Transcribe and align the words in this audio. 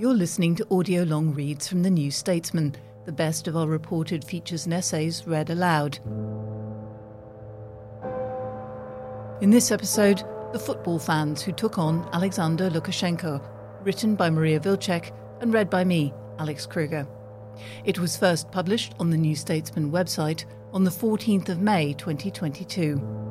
You're 0.00 0.14
listening 0.14 0.54
to 0.54 0.66
audio 0.70 1.02
long 1.02 1.34
reads 1.34 1.68
from 1.68 1.82
the 1.82 1.90
New 1.90 2.10
Statesman, 2.10 2.74
the 3.04 3.12
best 3.12 3.46
of 3.46 3.54
our 3.54 3.66
reported 3.66 4.24
features 4.24 4.64
and 4.64 4.72
essays 4.72 5.26
read 5.26 5.50
aloud. 5.50 5.98
In 9.42 9.50
this 9.50 9.70
episode, 9.70 10.24
the 10.54 10.58
football 10.58 10.98
fans 10.98 11.42
who 11.42 11.52
took 11.52 11.76
on 11.76 12.08
Alexander 12.14 12.70
Lukashenko, 12.70 13.46
written 13.84 14.14
by 14.14 14.30
Maria 14.30 14.58
Wilczek 14.58 15.12
and 15.42 15.52
read 15.52 15.68
by 15.68 15.84
me, 15.84 16.14
Alix 16.38 16.66
Kroeger. 16.66 17.06
It 17.84 17.98
was 17.98 18.16
first 18.16 18.50
published 18.50 18.94
on 18.98 19.10
the 19.10 19.18
New 19.18 19.36
Statesman 19.36 19.92
website 19.92 20.46
on 20.72 20.84
the 20.84 20.90
14th 20.90 21.50
of 21.50 21.60
May 21.60 21.92
2022. 21.92 23.29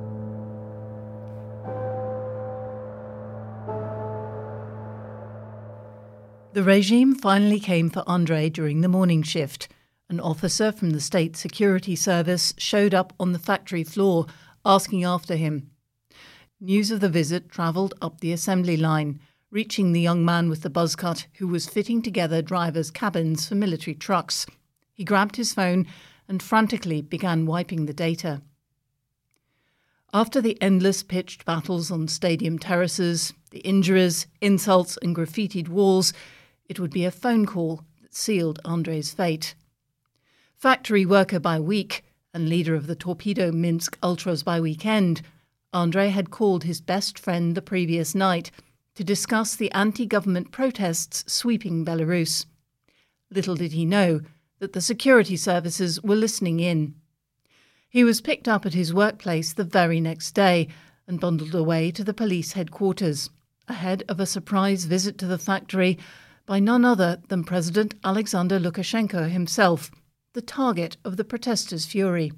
The 6.51 6.63
regime 6.63 7.13
finally 7.13 7.59
came 7.59 7.91
for 7.91 8.03
Andrei 8.09 8.49
during 8.49 8.81
the 8.81 8.87
morning 8.87 9.21
shift. 9.21 9.67
An 10.09 10.19
officer 10.19 10.71
from 10.71 10.89
the 10.89 10.99
State 10.99 11.37
Security 11.37 11.95
Service 11.95 12.55
showed 12.57 12.95
up 12.95 13.13
on 13.19 13.33
the 13.33 13.39
factory 13.39 13.83
floor 13.83 14.25
asking 14.65 15.03
after 15.03 15.35
him. 15.35 15.69
News 16.59 16.89
of 16.89 17.01
the 17.01 17.07
visit 17.07 17.49
travelled 17.49 17.93
up 18.01 18.19
the 18.19 18.31
assembly 18.33 18.77
line, 18.77 19.19
reaching 19.51 19.91
the 19.91 20.01
young 20.01 20.25
man 20.25 20.49
with 20.49 20.63
the 20.63 20.71
buzz 20.71 20.95
cut 20.95 21.27
who 21.35 21.47
was 21.47 21.69
fitting 21.69 22.01
together 22.01 22.41
drivers' 22.41 22.89
cabins 22.89 23.47
for 23.47 23.53
military 23.53 23.93
trucks. 23.93 24.47
He 24.91 25.03
grabbed 25.03 25.35
his 25.35 25.53
phone 25.53 25.85
and 26.27 26.41
frantically 26.41 27.03
began 27.03 27.45
wiping 27.45 27.85
the 27.85 27.93
data. 27.93 28.41
After 30.11 30.41
the 30.41 30.59
endless 30.59 31.03
pitched 31.03 31.45
battles 31.45 31.91
on 31.91 32.07
stadium 32.07 32.57
terraces, 32.57 33.33
the 33.51 33.59
injuries, 33.59 34.25
insults, 34.41 34.97
and 35.03 35.15
graffitied 35.15 35.69
walls, 35.69 36.11
it 36.69 36.79
would 36.79 36.91
be 36.91 37.03
a 37.03 37.11
phone 37.11 37.45
call 37.45 37.83
that 38.01 38.15
sealed 38.15 38.59
Andrei's 38.63 39.11
fate. 39.11 39.55
Factory 40.55 41.05
worker 41.05 41.39
by 41.39 41.59
week 41.59 42.05
and 42.33 42.47
leader 42.47 42.75
of 42.75 42.85
the 42.85 42.95
Torpedo 42.95 43.51
Minsk 43.51 43.97
Ultras 44.03 44.43
by 44.43 44.61
weekend, 44.61 45.23
Andrei 45.73 46.09
had 46.09 46.29
called 46.29 46.63
his 46.63 46.79
best 46.79 47.17
friend 47.17 47.55
the 47.55 47.61
previous 47.61 48.13
night 48.13 48.51
to 48.95 49.03
discuss 49.03 49.55
the 49.55 49.71
anti 49.71 50.05
government 50.05 50.51
protests 50.51 51.23
sweeping 51.31 51.83
Belarus. 51.83 52.45
Little 53.31 53.55
did 53.55 53.71
he 53.71 53.85
know 53.85 54.21
that 54.59 54.73
the 54.73 54.81
security 54.81 55.37
services 55.37 56.01
were 56.03 56.15
listening 56.15 56.59
in. 56.59 56.95
He 57.89 58.03
was 58.03 58.21
picked 58.21 58.47
up 58.47 58.65
at 58.65 58.73
his 58.73 58.93
workplace 58.93 59.53
the 59.53 59.63
very 59.63 59.99
next 59.99 60.33
day 60.33 60.67
and 61.07 61.19
bundled 61.19 61.55
away 61.55 61.89
to 61.91 62.03
the 62.03 62.13
police 62.13 62.53
headquarters, 62.53 63.31
ahead 63.67 64.03
of 64.07 64.19
a 64.19 64.25
surprise 64.25 64.85
visit 64.85 65.17
to 65.17 65.25
the 65.25 65.39
factory 65.39 65.97
by 66.49 66.59
none 66.59 66.83
other 66.83 67.21
than 67.27 67.43
President 67.43 67.93
Alexander 68.03 68.59
Lukashenko 68.59 69.29
himself, 69.29 69.91
the 70.33 70.41
target 70.41 70.97
of 71.05 71.15
the 71.15 71.23
protesters' 71.23 71.85
fury. 71.85 72.31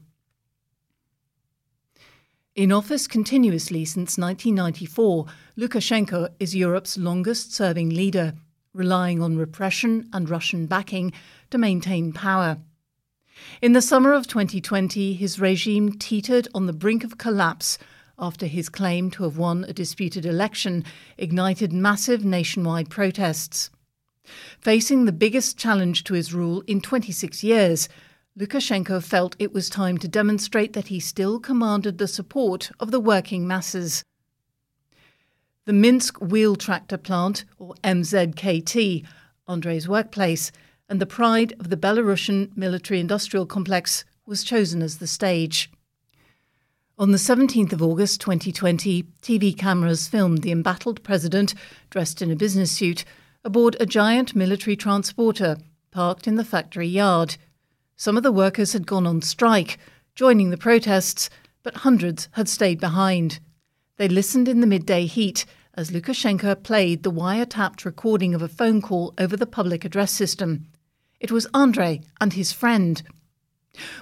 In 2.53 2.73
office 2.73 3.07
continuously 3.07 3.85
since 3.85 4.17
1994, 4.17 5.27
Lukashenko 5.57 6.27
is 6.41 6.53
Europe's 6.53 6.97
longest 6.97 7.53
serving 7.53 7.91
leader, 7.91 8.33
relying 8.73 9.21
on 9.21 9.37
repression 9.37 10.09
and 10.11 10.29
Russian 10.29 10.65
backing 10.65 11.13
to 11.49 11.57
maintain 11.57 12.11
power. 12.11 12.57
In 13.61 13.71
the 13.71 13.81
summer 13.81 14.11
of 14.11 14.27
2020, 14.27 15.13
his 15.13 15.39
regime 15.39 15.93
teetered 15.93 16.49
on 16.53 16.65
the 16.65 16.73
brink 16.73 17.05
of 17.05 17.17
collapse 17.17 17.77
after 18.19 18.45
his 18.45 18.67
claim 18.67 19.09
to 19.11 19.23
have 19.23 19.37
won 19.37 19.63
a 19.63 19.73
disputed 19.73 20.25
election 20.25 20.83
ignited 21.17 21.71
massive 21.71 22.25
nationwide 22.25 22.89
protests. 22.89 23.69
Facing 24.59 25.05
the 25.05 25.11
biggest 25.11 25.57
challenge 25.57 26.03
to 26.03 26.13
his 26.13 26.33
rule 26.33 26.63
in 26.67 26.81
26 26.81 27.43
years, 27.43 27.89
Lukashenko 28.37 29.03
felt 29.03 29.35
it 29.39 29.53
was 29.53 29.69
time 29.69 29.97
to 29.97 30.07
demonstrate 30.07 30.73
that 30.73 30.87
he 30.87 30.99
still 30.99 31.39
commanded 31.39 31.97
the 31.97 32.07
support 32.07 32.71
of 32.79 32.91
the 32.91 32.99
working 32.99 33.47
masses. 33.47 34.03
The 35.65 35.73
Minsk 35.73 36.19
Wheel 36.21 36.55
Tractor 36.55 36.97
Plant, 36.97 37.43
or 37.59 37.75
MZKT, 37.83 39.05
Andrei's 39.47 39.87
workplace, 39.87 40.51
and 40.87 40.99
the 40.99 41.05
pride 41.05 41.53
of 41.59 41.69
the 41.69 41.77
Belarusian 41.77 42.55
military 42.55 42.99
industrial 42.99 43.45
complex, 43.45 44.05
was 44.25 44.43
chosen 44.43 44.81
as 44.81 44.97
the 44.97 45.07
stage. 45.07 45.69
On 46.97 47.11
the 47.11 47.17
17th 47.17 47.73
of 47.73 47.81
August 47.81 48.21
2020, 48.21 49.03
TV 49.21 49.57
cameras 49.57 50.07
filmed 50.07 50.43
the 50.43 50.51
embattled 50.51 51.03
president, 51.03 51.53
dressed 51.89 52.21
in 52.21 52.31
a 52.31 52.35
business 52.35 52.71
suit, 52.71 53.05
aboard 53.43 53.75
a 53.79 53.85
giant 53.85 54.35
military 54.35 54.75
transporter 54.75 55.57
parked 55.91 56.27
in 56.27 56.35
the 56.35 56.45
factory 56.45 56.87
yard. 56.87 57.37
Some 57.95 58.17
of 58.17 58.23
the 58.23 58.31
workers 58.31 58.73
had 58.73 58.87
gone 58.87 59.05
on 59.05 59.21
strike, 59.21 59.77
joining 60.15 60.49
the 60.49 60.57
protests, 60.57 61.29
but 61.63 61.77
hundreds 61.77 62.29
had 62.33 62.49
stayed 62.49 62.79
behind. 62.79 63.39
They 63.97 64.07
listened 64.07 64.47
in 64.47 64.61
the 64.61 64.67
midday 64.67 65.05
heat 65.05 65.45
as 65.75 65.91
Lukashenko 65.91 66.63
played 66.63 67.03
the 67.03 67.11
wiretapped 67.11 67.85
recording 67.85 68.33
of 68.33 68.41
a 68.41 68.47
phone 68.47 68.81
call 68.81 69.13
over 69.17 69.37
the 69.37 69.45
public 69.45 69.85
address 69.85 70.11
system. 70.11 70.67
It 71.19 71.31
was 71.31 71.47
Andrei 71.53 72.01
and 72.19 72.33
his 72.33 72.51
friend. 72.51 73.01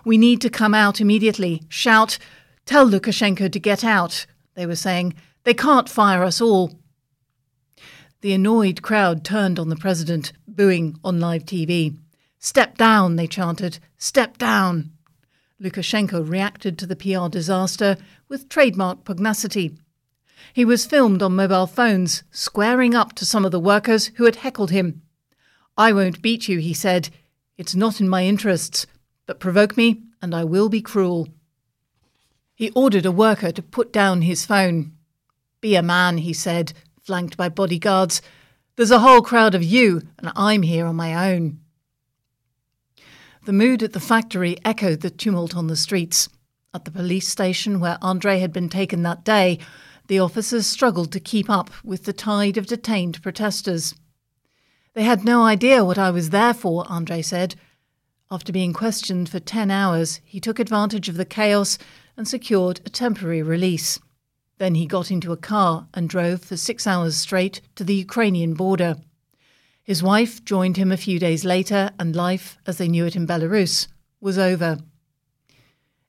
We 0.04 0.18
need 0.18 0.42
to 0.42 0.50
come 0.50 0.74
out 0.74 1.00
immediately. 1.00 1.64
Shout, 1.70 2.18
tell 2.66 2.90
Lukashenko 2.90 3.52
to 3.52 3.60
get 3.60 3.84
out, 3.84 4.26
they 4.56 4.66
were 4.66 4.76
saying. 4.76 5.14
They 5.44 5.54
can't 5.54 5.90
fire 5.90 6.24
us 6.24 6.42
all. 6.42 6.79
The 8.22 8.34
annoyed 8.34 8.82
crowd 8.82 9.24
turned 9.24 9.58
on 9.58 9.70
the 9.70 9.78
president, 9.78 10.34
booing 10.46 11.00
on 11.06 11.22
live 11.22 11.46
TV. 11.46 11.96
Step 12.38 12.78
down, 12.78 13.16
they 13.16 13.28
chanted. 13.28 13.80
Step 13.98 14.38
down. 14.38 14.92
Lukashenko 15.62 16.28
reacted 16.28 16.78
to 16.78 16.86
the 16.86 16.98
PR 16.98 17.30
disaster 17.30 17.96
with 18.28 18.50
trademark 18.50 19.06
pugnacity. 19.06 19.78
He 20.54 20.66
was 20.66 20.86
filmed 20.86 21.22
on 21.22 21.36
mobile 21.36 21.68
phones, 21.68 22.24
squaring 22.32 22.94
up 22.94 23.14
to 23.16 23.26
some 23.26 23.46
of 23.46 23.52
the 23.52 23.60
workers 23.60 24.08
who 24.16 24.26
had 24.26 24.38
heckled 24.38 24.72
him. 24.72 25.02
I 25.78 25.94
won't 25.94 26.22
beat 26.22 26.50
you, 26.50 26.60
he 26.60 26.74
said. 26.74 27.10
It's 27.58 27.76
not 27.76 28.02
in 28.02 28.10
my 28.10 28.26
interests, 28.26 28.86
but 29.28 29.40
provoke 29.40 29.78
me, 29.78 30.02
and 30.22 30.36
I 30.36 30.44
will 30.44 30.68
be 30.68 30.82
cruel. 30.82 31.30
He 32.54 32.72
ordered 32.72 33.06
a 33.06 33.12
worker 33.12 33.54
to 33.54 33.62
put 33.62 33.94
down 33.94 34.24
his 34.24 34.46
phone. 34.46 34.92
Be 35.62 35.76
a 35.76 35.84
man, 35.84 36.18
he 36.20 36.34
said, 36.34 36.74
flanked 37.10 37.36
by 37.36 37.50
bodyguards. 37.50 38.22
There's 38.76 38.92
a 38.92 39.00
whole 39.00 39.24
crowd 39.24 39.56
of 39.56 39.64
you, 39.64 40.04
and 40.20 40.32
I'm 40.36 40.62
here 40.62 40.86
on 40.86 40.96
my 40.96 41.32
own. 41.32 41.60
The 43.46 43.52
mood 43.52 43.82
at 43.82 43.94
the 43.94 44.00
factory 44.00 44.60
echoed 44.64 45.02
the 45.02 45.10
tumult 45.10 45.56
on 45.56 45.66
the 45.66 45.76
streets. 45.76 46.30
At 46.72 46.86
the 46.86 46.92
police 46.92 47.28
station 47.28 47.80
where 47.80 47.98
Andrei 48.04 48.38
had 48.38 48.54
been 48.54 48.70
taken 48.70 49.02
that 49.02 49.26
day, 49.26 49.58
the 50.06 50.20
officers 50.20 50.68
struggled 50.68 51.12
to 51.14 51.20
keep 51.20 51.50
up 51.50 51.72
with 51.84 52.04
the 52.04 52.14
tide 52.14 52.58
of 52.58 52.68
detained 52.68 53.24
protesters. 53.24 53.96
They 54.94 55.02
had 55.02 55.26
no 55.26 55.42
idea 55.42 55.84
what 55.84 55.98
I 55.98 56.12
was 56.12 56.30
there 56.30 56.54
for, 56.54 56.86
Andrei 56.92 57.24
said. 57.24 57.56
After 58.30 58.52
being 58.52 58.72
questioned 58.72 59.30
for 59.30 59.40
10 59.40 59.72
hours, 59.72 60.22
he 60.24 60.40
took 60.40 60.60
advantage 60.60 61.10
of 61.10 61.18
the 61.18 61.26
chaos 61.26 61.80
and 62.16 62.28
secured 62.28 62.82
a 62.86 62.92
temporary 62.92 63.42
release. 63.42 63.98
Then 64.60 64.76
he 64.76 64.86
got 64.86 65.10
into 65.10 65.32
a 65.32 65.38
car 65.38 65.88
and 65.94 66.08
drove 66.08 66.44
for 66.44 66.58
six 66.58 66.86
hours 66.86 67.16
straight 67.16 67.62
to 67.76 67.84
the 67.84 67.96
Ukrainian 67.96 68.54
border. 68.54 68.98
His 69.84 70.04
wife 70.04 70.44
joined 70.46 70.78
him 70.78 70.92
a 70.92 70.98
few 70.98 71.18
days 71.18 71.44
later, 71.44 71.92
and 71.98 72.16
life, 72.16 72.58
as 72.68 72.78
they 72.78 72.90
knew 72.90 73.06
it 73.06 73.16
in 73.16 73.26
Belarus, 73.26 73.88
was 74.20 74.38
over. 74.38 74.78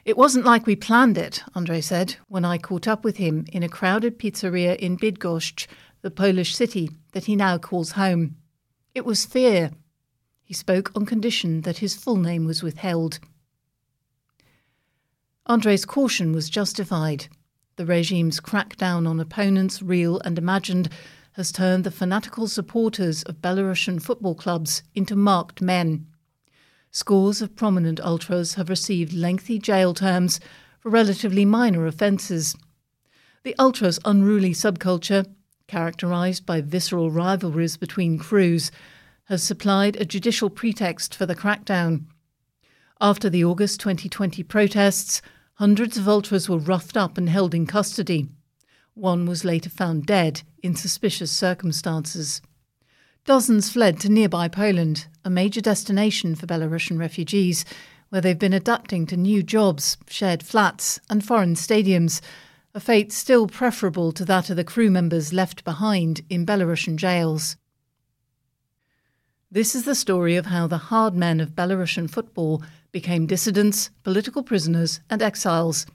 It 0.05 0.17
wasn't 0.17 0.44
like 0.44 0.67
we 0.67 0.75
planned 0.76 1.17
it, 1.17 1.44
Andrei 1.55 1.81
said, 1.81 2.17
when 2.26 2.44
I 2.44 2.58
caught 2.58 2.88
up 2.88 3.05
with 3.05 3.19
him 3.19 3.47
in 3.52 3.62
a 3.62 3.69
crowded 3.69 4.19
pizzeria 4.19 4.76
in 4.76 4.99
Bydgoszcz, 4.99 5.69
the 6.03 6.11
Polish 6.11 6.55
city 6.55 6.91
that 7.12 7.26
he 7.26 7.37
now 7.37 7.56
calls 7.56 7.93
home. 7.93 8.37
It 8.94 9.05
was 9.05 9.25
fear. 9.25 9.70
He 10.43 10.55
spoke 10.55 10.91
on 10.96 11.06
condition 11.06 11.61
that 11.61 11.79
his 11.79 11.94
full 11.94 12.17
name 12.17 12.46
was 12.46 12.64
withheld. 12.64 13.20
Andrei's 15.46 15.85
caution 15.85 16.32
was 16.32 16.50
justified. 16.50 17.29
The 17.81 17.87
regime's 17.87 18.41
crackdown 18.41 19.09
on 19.09 19.21
opponents, 19.21 19.81
real 19.81 20.21
and 20.21 20.37
imagined, 20.37 20.91
has 21.32 21.50
turned 21.50 21.85
the 21.85 21.91
fanatical 21.91 22.47
supporters 22.47 23.23
of 23.23 23.41
Belarusian 23.41 24.03
football 24.03 24.35
clubs 24.35 24.82
into 24.94 25.17
marked 25.17 25.62
men. 25.62 26.06
Scores 26.91 27.41
of 27.41 27.56
prominent 27.56 27.99
ultras 27.99 28.56
have 28.56 28.69
received 28.69 29.15
lengthy 29.15 29.59
jail 29.59 29.94
terms 29.94 30.41
for 30.79 30.91
relatively 30.91 31.47
minor 31.47 31.87
offences. 31.87 32.55
The 33.44 33.56
ultras' 33.59 33.99
unruly 34.05 34.53
subculture, 34.53 35.25
characterised 35.67 36.44
by 36.44 36.61
visceral 36.61 37.11
rivalries 37.11 37.79
between 37.79 38.19
crews, 38.19 38.71
has 39.29 39.43
supplied 39.43 39.97
a 39.97 40.05
judicial 40.05 40.50
pretext 40.50 41.15
for 41.15 41.25
the 41.25 41.35
crackdown. 41.35 42.05
After 43.00 43.31
the 43.31 43.43
August 43.43 43.81
2020 43.81 44.43
protests, 44.43 45.23
Hundreds 45.60 45.98
of 45.98 46.08
ultras 46.08 46.48
were 46.48 46.56
roughed 46.56 46.96
up 46.96 47.18
and 47.18 47.28
held 47.28 47.54
in 47.54 47.66
custody. 47.66 48.26
One 48.94 49.26
was 49.26 49.44
later 49.44 49.68
found 49.68 50.06
dead 50.06 50.40
in 50.62 50.74
suspicious 50.74 51.30
circumstances. 51.30 52.40
Dozens 53.26 53.68
fled 53.68 54.00
to 54.00 54.08
nearby 54.08 54.48
Poland, 54.48 55.06
a 55.22 55.28
major 55.28 55.60
destination 55.60 56.34
for 56.34 56.46
Belarusian 56.46 56.98
refugees, 56.98 57.66
where 58.08 58.22
they've 58.22 58.38
been 58.38 58.54
adapting 58.54 59.04
to 59.08 59.18
new 59.18 59.42
jobs, 59.42 59.98
shared 60.08 60.42
flats, 60.42 60.98
and 61.10 61.22
foreign 61.22 61.56
stadiums, 61.56 62.22
a 62.72 62.80
fate 62.80 63.12
still 63.12 63.46
preferable 63.46 64.12
to 64.12 64.24
that 64.24 64.48
of 64.48 64.56
the 64.56 64.64
crew 64.64 64.90
members 64.90 65.34
left 65.34 65.62
behind 65.62 66.22
in 66.30 66.46
Belarusian 66.46 66.96
jails. 66.96 67.58
This 69.50 69.74
is 69.74 69.84
the 69.84 69.94
story 69.94 70.36
of 70.36 70.46
how 70.46 70.66
the 70.68 70.78
hard 70.78 71.14
men 71.14 71.38
of 71.38 71.54
Belarusian 71.54 72.08
football 72.08 72.62
became 72.92 73.26
dissidents, 73.26 73.90
political 74.02 74.42
prisoners, 74.42 75.00
and 75.08 75.22
exiles. 75.22 75.87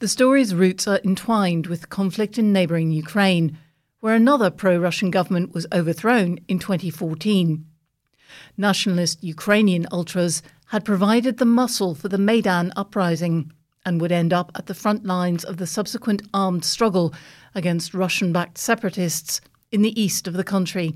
The 0.00 0.08
story's 0.08 0.54
roots 0.54 0.88
are 0.88 1.00
entwined 1.04 1.66
with 1.66 1.90
conflict 1.90 2.38
in 2.38 2.52
neighbouring 2.52 2.90
Ukraine, 2.90 3.56
where 4.00 4.14
another 4.14 4.50
pro 4.50 4.78
Russian 4.78 5.10
government 5.10 5.54
was 5.54 5.66
overthrown 5.72 6.38
in 6.48 6.58
2014. 6.58 7.64
Nationalist 8.56 9.22
Ukrainian 9.22 9.86
ultras 9.92 10.42
had 10.66 10.84
provided 10.84 11.38
the 11.38 11.44
muscle 11.44 11.94
for 11.94 12.08
the 12.08 12.18
Maidan 12.18 12.72
uprising 12.76 13.52
and 13.84 14.00
would 14.00 14.12
end 14.12 14.32
up 14.32 14.52
at 14.54 14.66
the 14.66 14.74
front 14.74 15.04
lines 15.04 15.44
of 15.44 15.56
the 15.56 15.66
subsequent 15.66 16.22
armed 16.34 16.64
struggle 16.64 17.14
against 17.54 17.94
Russian 17.94 18.32
backed 18.32 18.58
separatists 18.58 19.40
in 19.72 19.82
the 19.82 20.00
east 20.00 20.26
of 20.26 20.34
the 20.34 20.44
country. 20.44 20.94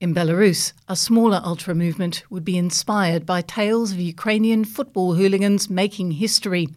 In 0.00 0.14
Belarus, 0.14 0.72
a 0.88 0.96
smaller 0.96 1.42
ultra 1.44 1.74
movement 1.74 2.22
would 2.30 2.42
be 2.42 2.56
inspired 2.56 3.26
by 3.26 3.42
tales 3.42 3.92
of 3.92 4.00
Ukrainian 4.00 4.64
football 4.64 5.12
hooligans 5.12 5.68
making 5.68 6.12
history. 6.12 6.68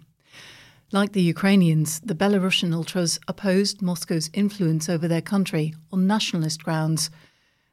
Like 0.92 1.14
the 1.14 1.22
Ukrainians, 1.22 2.02
the 2.02 2.16
Belarusian 2.16 2.74
ultras 2.74 3.22
opposed 3.30 3.81
Moscow's 3.81 4.30
influence 4.34 4.90
over 4.90 5.08
their 5.08 5.22
country 5.22 5.74
on 5.90 6.06
nationalist 6.06 6.66
grounds. 6.66 7.10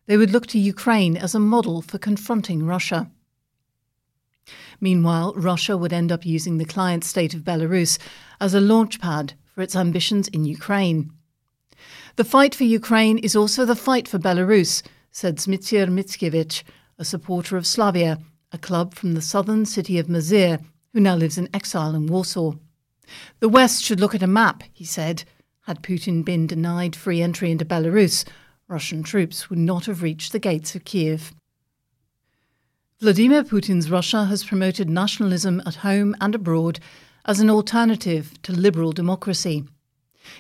They 0.07 0.17
would 0.17 0.31
look 0.31 0.47
to 0.49 0.59
Ukraine 0.59 1.17
as 1.17 1.35
a 1.35 1.41
model 1.41 1.83
for 1.83 1.99
confronting 1.99 2.65
Russia. 2.65 3.11
Meanwhile, 4.81 5.35
Russia 5.35 5.77
would 5.77 5.93
end 5.93 6.13
up 6.13 6.25
using 6.25 6.59
the 6.59 6.65
client 6.65 7.03
state 7.03 7.35
of 7.35 7.41
Belarus 7.41 7.99
as 8.41 8.55
a 8.55 8.61
launchpad 8.61 9.33
for 9.53 9.63
its 9.63 9.75
ambitions 9.75 10.29
in 10.29 10.45
Ukraine. 10.45 11.11
The 12.15 12.25
fight 12.25 12.55
for 12.55 12.63
Ukraine 12.63 13.19
is 13.19 13.35
also 13.35 13.65
the 13.65 13.75
fight 13.75 14.07
for 14.07 14.21
Belarus 14.21 14.85
said 15.11 15.37
Zmitsir 15.37 15.89
Mickiewicz, 15.89 16.63
a 16.99 17.05
supporter 17.05 17.57
of 17.57 17.67
Slavia, 17.67 18.19
a 18.53 18.59
club 18.59 18.95
from 18.95 19.15
the 19.15 19.23
southern 19.23 19.65
city 19.65 19.99
of 19.99 20.07
Mazyr, 20.07 20.63
who 20.93 21.01
now 21.01 21.15
lives 21.15 21.39
in 21.39 21.49
exile 21.55 21.95
in 21.95 22.07
Warsaw. 22.07 22.53
The 23.41 23.49
West 23.49 23.83
should 23.83 24.01
look 24.01 24.15
at 24.15 24.23
a 24.23 24.27
map, 24.27 24.63
he 24.73 24.85
said. 24.85 25.25
Had 25.63 25.83
Putin 25.83 26.25
been 26.25 26.47
denied 26.47 26.97
free 26.97 27.23
entry 27.23 27.51
into 27.51 27.65
Belarus, 27.65 28.25
Russian 28.69 29.03
troops 29.03 29.51
would 29.51 29.59
not 29.59 29.87
have 29.87 30.03
reached 30.03 30.33
the 30.33 30.39
gates 30.39 30.75
of 30.75 30.85
Kiev. 30.85 31.33
Vladimir 33.01 33.43
Putin's 33.43 33.91
Russia 33.91 34.27
has 34.27 34.45
promoted 34.45 34.89
nationalism 34.89 35.63
at 35.67 35.77
home 35.77 36.15
and 36.21 36.35
abroad 36.35 36.79
as 37.25 37.41
an 37.41 37.51
alternative 37.51 38.41
to 38.43 38.53
liberal 38.53 38.93
democracy. 38.93 39.65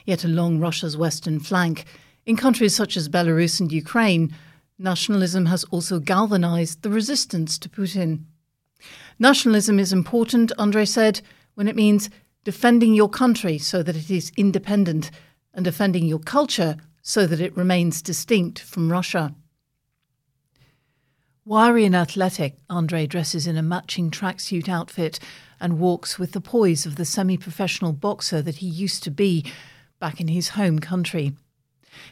Yet 0.05 0.25
along 0.25 0.61
Russia's 0.61 0.97
western 0.97 1.41
flank, 1.41 1.85
in 2.27 2.37
countries 2.37 2.75
such 2.75 2.97
as 2.97 3.09
Belarus 3.09 3.61
and 3.61 3.73
Ukraine, 3.73 4.35
Nationalism 4.81 5.45
has 5.45 5.63
also 5.65 6.01
galvanized 6.01 6.81
the 6.81 6.89
resistance 6.89 7.59
to 7.59 7.69
Putin. 7.69 8.25
Nationalism 9.19 9.79
is 9.79 9.93
important, 9.93 10.53
Andrei 10.59 10.87
said, 10.87 11.21
when 11.53 11.69
it 11.69 11.77
means 11.77 12.09
defending 12.45 12.95
your 12.95 13.11
country 13.11 13.59
so 13.59 13.83
that 13.83 13.95
it 13.95 14.11
is 14.11 14.33
independent 14.39 15.11
and 15.53 15.67
defending 15.67 16.07
your 16.07 16.19
culture 16.19 16.79
so 17.03 17.27
that 17.27 17.41
it 17.41 17.55
remains 17.55 18.01
distinct 18.01 18.59
from 18.59 18.91
Russia. 18.91 19.35
Wiry 21.45 21.85
and 21.85 21.95
athletic, 21.95 22.57
Andrei 22.71 23.07
dresses 23.07 23.47
in 23.47 23.59
a 23.59 23.63
matching 23.63 24.11
tracksuit 24.11 24.67
outfit 24.67 25.21
and 25.61 25.79
walks 25.79 26.19
with 26.19 26.33
the 26.33 26.41
poise 26.41 26.87
of 26.87 26.97
the 26.97 27.05
semi 27.05 27.37
professional 27.37 27.93
boxer 27.93 28.41
that 28.41 28.57
he 28.57 28.67
used 28.67 29.03
to 29.03 29.11
be 29.11 29.45
back 29.99 30.23
in 30.23 30.29
his 30.29 30.51
home 30.51 30.79
country. 30.79 31.33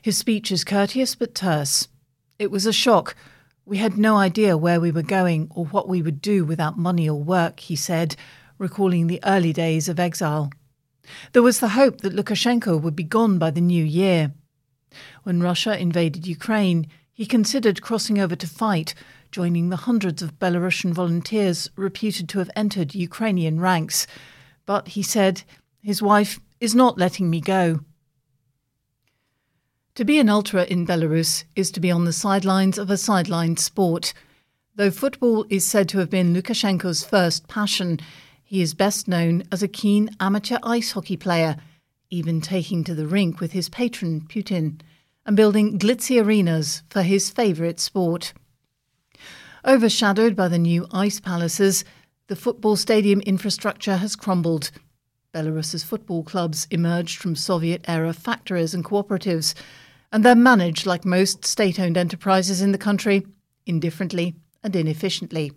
His 0.02 0.18
speech 0.18 0.52
is 0.52 0.64
courteous 0.64 1.14
but 1.14 1.34
terse. 1.34 1.88
It 2.38 2.52
was 2.52 2.66
a 2.66 2.72
shock. 2.72 3.16
We 3.66 3.78
had 3.78 3.98
no 3.98 4.16
idea 4.16 4.56
where 4.56 4.80
we 4.80 4.92
were 4.92 5.02
going 5.02 5.48
or 5.50 5.64
what 5.66 5.88
we 5.88 6.02
would 6.02 6.22
do 6.22 6.44
without 6.44 6.78
money 6.78 7.08
or 7.08 7.20
work, 7.20 7.58
he 7.58 7.74
said, 7.74 8.14
recalling 8.58 9.08
the 9.08 9.20
early 9.24 9.52
days 9.52 9.88
of 9.88 9.98
exile. 9.98 10.50
There 11.32 11.42
was 11.42 11.58
the 11.58 11.70
hope 11.70 12.00
that 12.02 12.14
Lukashenko 12.14 12.80
would 12.80 12.94
be 12.94 13.02
gone 13.02 13.38
by 13.38 13.50
the 13.50 13.60
new 13.60 13.84
year. 13.84 14.32
When 15.24 15.42
Russia 15.42 15.76
invaded 15.76 16.28
Ukraine, 16.28 16.86
he 17.12 17.26
considered 17.26 17.82
crossing 17.82 18.20
over 18.20 18.36
to 18.36 18.46
fight, 18.46 18.94
joining 19.32 19.68
the 19.68 19.76
hundreds 19.88 20.22
of 20.22 20.38
Belarusian 20.38 20.92
volunteers 20.92 21.68
reputed 21.74 22.28
to 22.28 22.38
have 22.38 22.50
entered 22.54 22.94
Ukrainian 22.94 23.58
ranks. 23.58 24.06
But 24.64 24.88
he 24.88 25.02
said, 25.02 25.42
his 25.82 26.00
wife 26.00 26.38
is 26.60 26.74
not 26.74 26.98
letting 26.98 27.28
me 27.28 27.40
go. 27.40 27.80
To 29.98 30.04
be 30.04 30.20
an 30.20 30.28
ultra 30.28 30.62
in 30.62 30.86
Belarus 30.86 31.42
is 31.56 31.72
to 31.72 31.80
be 31.80 31.90
on 31.90 32.04
the 32.04 32.12
sidelines 32.12 32.78
of 32.78 32.88
a 32.88 32.94
sidelined 32.94 33.58
sport. 33.58 34.14
Though 34.76 34.92
football 34.92 35.44
is 35.50 35.66
said 35.66 35.88
to 35.88 35.98
have 35.98 36.08
been 36.08 36.32
Lukashenko's 36.32 37.02
first 37.02 37.48
passion, 37.48 37.98
he 38.44 38.62
is 38.62 38.74
best 38.74 39.08
known 39.08 39.42
as 39.50 39.60
a 39.60 39.66
keen 39.66 40.10
amateur 40.20 40.58
ice 40.62 40.92
hockey 40.92 41.16
player, 41.16 41.56
even 42.10 42.40
taking 42.40 42.84
to 42.84 42.94
the 42.94 43.08
rink 43.08 43.40
with 43.40 43.50
his 43.50 43.68
patron 43.68 44.20
Putin, 44.20 44.80
and 45.26 45.36
building 45.36 45.80
glitzy 45.80 46.24
arenas 46.24 46.84
for 46.90 47.02
his 47.02 47.28
favourite 47.28 47.80
sport. 47.80 48.32
Overshadowed 49.64 50.36
by 50.36 50.46
the 50.46 50.60
new 50.60 50.86
ice 50.92 51.18
palaces, 51.18 51.84
the 52.28 52.36
football 52.36 52.76
stadium 52.76 53.20
infrastructure 53.22 53.96
has 53.96 54.14
crumbled. 54.14 54.70
Belarus's 55.34 55.82
football 55.82 56.22
clubs 56.22 56.68
emerged 56.70 57.18
from 57.18 57.34
Soviet 57.34 57.84
era 57.88 58.12
factories 58.12 58.74
and 58.74 58.84
cooperatives 58.84 59.54
and 60.12 60.24
they're 60.24 60.34
managed 60.34 60.86
like 60.86 61.04
most 61.04 61.44
state 61.44 61.78
owned 61.78 61.96
enterprises 61.96 62.62
in 62.62 62.72
the 62.72 62.78
country, 62.78 63.26
indifferently 63.66 64.34
and 64.62 64.74
inefficiently. 64.74 65.52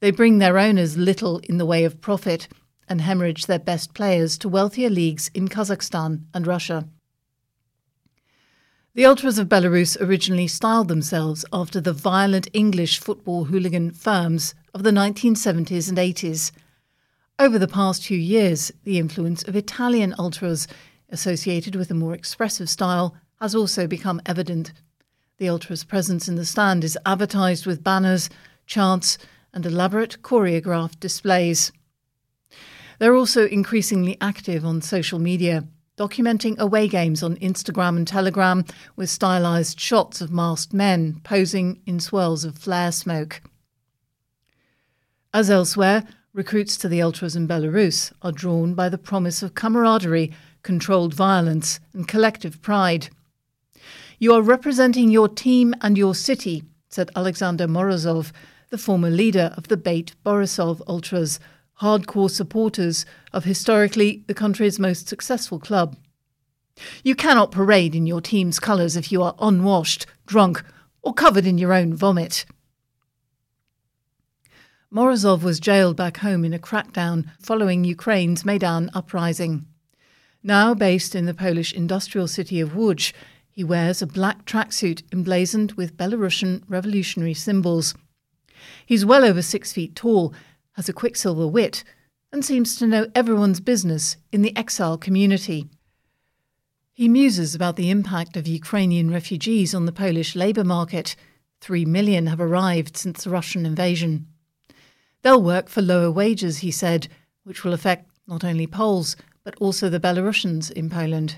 They 0.00 0.10
bring 0.10 0.38
their 0.38 0.58
owners 0.58 0.96
little 0.96 1.38
in 1.38 1.58
the 1.58 1.66
way 1.66 1.84
of 1.84 2.00
profit 2.00 2.48
and 2.88 3.00
hemorrhage 3.00 3.46
their 3.46 3.58
best 3.58 3.94
players 3.94 4.36
to 4.38 4.48
wealthier 4.48 4.90
leagues 4.90 5.30
in 5.34 5.48
Kazakhstan 5.48 6.24
and 6.34 6.46
Russia. 6.46 6.88
The 8.94 9.06
Ultras 9.06 9.38
of 9.38 9.48
Belarus 9.48 9.98
originally 10.00 10.48
styled 10.48 10.88
themselves 10.88 11.46
after 11.50 11.80
the 11.80 11.94
violent 11.94 12.48
English 12.52 13.00
football 13.00 13.44
hooligan 13.44 13.92
firms 13.92 14.54
of 14.74 14.82
the 14.82 14.90
1970s 14.90 15.88
and 15.88 15.96
80s. 15.96 16.52
Over 17.38 17.58
the 17.58 17.68
past 17.68 18.04
few 18.04 18.18
years, 18.18 18.70
the 18.84 18.98
influence 18.98 19.42
of 19.44 19.56
Italian 19.56 20.14
Ultras, 20.18 20.68
associated 21.08 21.74
with 21.74 21.90
a 21.90 21.94
more 21.94 22.12
expressive 22.12 22.68
style, 22.68 23.16
has 23.42 23.56
also 23.56 23.88
become 23.88 24.22
evident. 24.24 24.72
The 25.38 25.48
Ultras' 25.48 25.82
presence 25.82 26.28
in 26.28 26.36
the 26.36 26.44
stand 26.44 26.84
is 26.84 26.96
advertised 27.04 27.66
with 27.66 27.82
banners, 27.82 28.30
chants, 28.66 29.18
and 29.52 29.66
elaborate 29.66 30.22
choreographed 30.22 31.00
displays. 31.00 31.72
They're 33.00 33.16
also 33.16 33.48
increasingly 33.48 34.16
active 34.20 34.64
on 34.64 34.80
social 34.80 35.18
media, 35.18 35.64
documenting 35.98 36.56
away 36.58 36.86
games 36.86 37.20
on 37.20 37.34
Instagram 37.38 37.96
and 37.96 38.06
Telegram 38.06 38.64
with 38.94 39.10
stylized 39.10 39.80
shots 39.80 40.20
of 40.20 40.30
masked 40.30 40.72
men 40.72 41.20
posing 41.24 41.82
in 41.84 41.98
swirls 41.98 42.44
of 42.44 42.56
flare 42.56 42.92
smoke. 42.92 43.42
As 45.34 45.50
elsewhere, 45.50 46.04
recruits 46.32 46.76
to 46.76 46.88
the 46.88 47.02
Ultras 47.02 47.34
in 47.34 47.48
Belarus 47.48 48.12
are 48.22 48.30
drawn 48.30 48.74
by 48.74 48.88
the 48.88 48.98
promise 48.98 49.42
of 49.42 49.56
camaraderie, 49.56 50.30
controlled 50.62 51.12
violence, 51.12 51.80
and 51.92 52.06
collective 52.06 52.62
pride. 52.62 53.08
You 54.22 54.34
are 54.34 54.40
representing 54.40 55.10
your 55.10 55.26
team 55.26 55.74
and 55.80 55.98
your 55.98 56.14
city, 56.14 56.62
said 56.88 57.10
Alexander 57.16 57.66
Morozov, 57.66 58.30
the 58.70 58.78
former 58.78 59.10
leader 59.10 59.52
of 59.56 59.66
the 59.66 59.76
BATE 59.76 60.14
Borisov 60.24 60.80
Ultras, 60.86 61.40
hardcore 61.80 62.30
supporters 62.30 63.04
of 63.32 63.42
historically 63.42 64.22
the 64.28 64.32
country's 64.32 64.78
most 64.78 65.08
successful 65.08 65.58
club. 65.58 65.96
You 67.02 67.16
cannot 67.16 67.50
parade 67.50 67.96
in 67.96 68.06
your 68.06 68.20
team's 68.20 68.60
colours 68.60 68.94
if 68.94 69.10
you 69.10 69.24
are 69.24 69.34
unwashed, 69.40 70.06
drunk, 70.24 70.62
or 71.02 71.12
covered 71.12 71.44
in 71.44 71.58
your 71.58 71.72
own 71.72 71.92
vomit. 71.92 72.46
Morozov 74.94 75.42
was 75.42 75.58
jailed 75.58 75.96
back 75.96 76.18
home 76.18 76.44
in 76.44 76.54
a 76.54 76.60
crackdown 76.60 77.28
following 77.40 77.82
Ukraine's 77.82 78.44
Maidan 78.44 78.88
uprising. 78.94 79.66
Now 80.44 80.74
based 80.74 81.16
in 81.16 81.26
the 81.26 81.34
Polish 81.34 81.72
industrial 81.72 82.28
city 82.28 82.60
of 82.60 82.70
Łódź, 82.70 83.12
he 83.52 83.62
wears 83.62 84.00
a 84.00 84.06
black 84.06 84.46
tracksuit 84.46 85.02
emblazoned 85.12 85.72
with 85.72 85.96
Belarusian 85.98 86.62
revolutionary 86.68 87.34
symbols. 87.34 87.94
He's 88.86 89.04
well 89.04 89.24
over 89.24 89.42
six 89.42 89.72
feet 89.72 89.94
tall, 89.94 90.32
has 90.72 90.88
a 90.88 90.92
quicksilver 90.94 91.46
wit, 91.46 91.84
and 92.32 92.42
seems 92.42 92.76
to 92.76 92.86
know 92.86 93.08
everyone's 93.14 93.60
business 93.60 94.16
in 94.32 94.40
the 94.40 94.56
exile 94.56 94.96
community. 94.96 95.68
He 96.94 97.08
muses 97.08 97.54
about 97.54 97.76
the 97.76 97.90
impact 97.90 98.38
of 98.38 98.46
Ukrainian 98.46 99.10
refugees 99.10 99.74
on 99.74 99.84
the 99.84 99.92
Polish 99.92 100.34
labour 100.34 100.64
market. 100.64 101.14
Three 101.60 101.84
million 101.84 102.28
have 102.28 102.40
arrived 102.40 102.96
since 102.96 103.24
the 103.24 103.30
Russian 103.30 103.66
invasion. 103.66 104.28
They'll 105.20 105.42
work 105.42 105.68
for 105.68 105.82
lower 105.82 106.10
wages, 106.10 106.58
he 106.58 106.70
said, 106.70 107.08
which 107.44 107.64
will 107.64 107.74
affect 107.74 108.10
not 108.26 108.44
only 108.44 108.66
Poles, 108.66 109.14
but 109.44 109.54
also 109.56 109.90
the 109.90 110.00
Belarusians 110.00 110.70
in 110.70 110.88
Poland. 110.88 111.36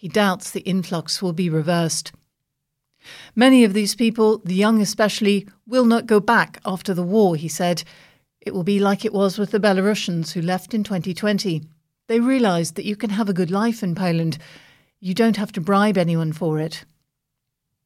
He 0.00 0.08
doubts 0.08 0.50
the 0.50 0.60
influx 0.60 1.20
will 1.20 1.34
be 1.34 1.50
reversed. 1.50 2.12
Many 3.36 3.64
of 3.64 3.74
these 3.74 3.94
people, 3.94 4.38
the 4.38 4.54
young 4.54 4.80
especially, 4.80 5.46
will 5.66 5.84
not 5.84 6.06
go 6.06 6.20
back 6.20 6.58
after 6.64 6.94
the 6.94 7.02
war, 7.02 7.36
he 7.36 7.48
said. 7.48 7.84
It 8.40 8.54
will 8.54 8.62
be 8.62 8.80
like 8.80 9.04
it 9.04 9.12
was 9.12 9.36
with 9.36 9.50
the 9.50 9.60
Belarusians 9.60 10.32
who 10.32 10.40
left 10.40 10.72
in 10.72 10.84
2020. 10.84 11.64
They 12.06 12.18
realised 12.18 12.76
that 12.76 12.86
you 12.86 12.96
can 12.96 13.10
have 13.10 13.28
a 13.28 13.34
good 13.34 13.50
life 13.50 13.82
in 13.82 13.94
Poland. 13.94 14.38
You 15.00 15.12
don't 15.12 15.36
have 15.36 15.52
to 15.52 15.60
bribe 15.60 15.98
anyone 15.98 16.32
for 16.32 16.58
it. 16.58 16.86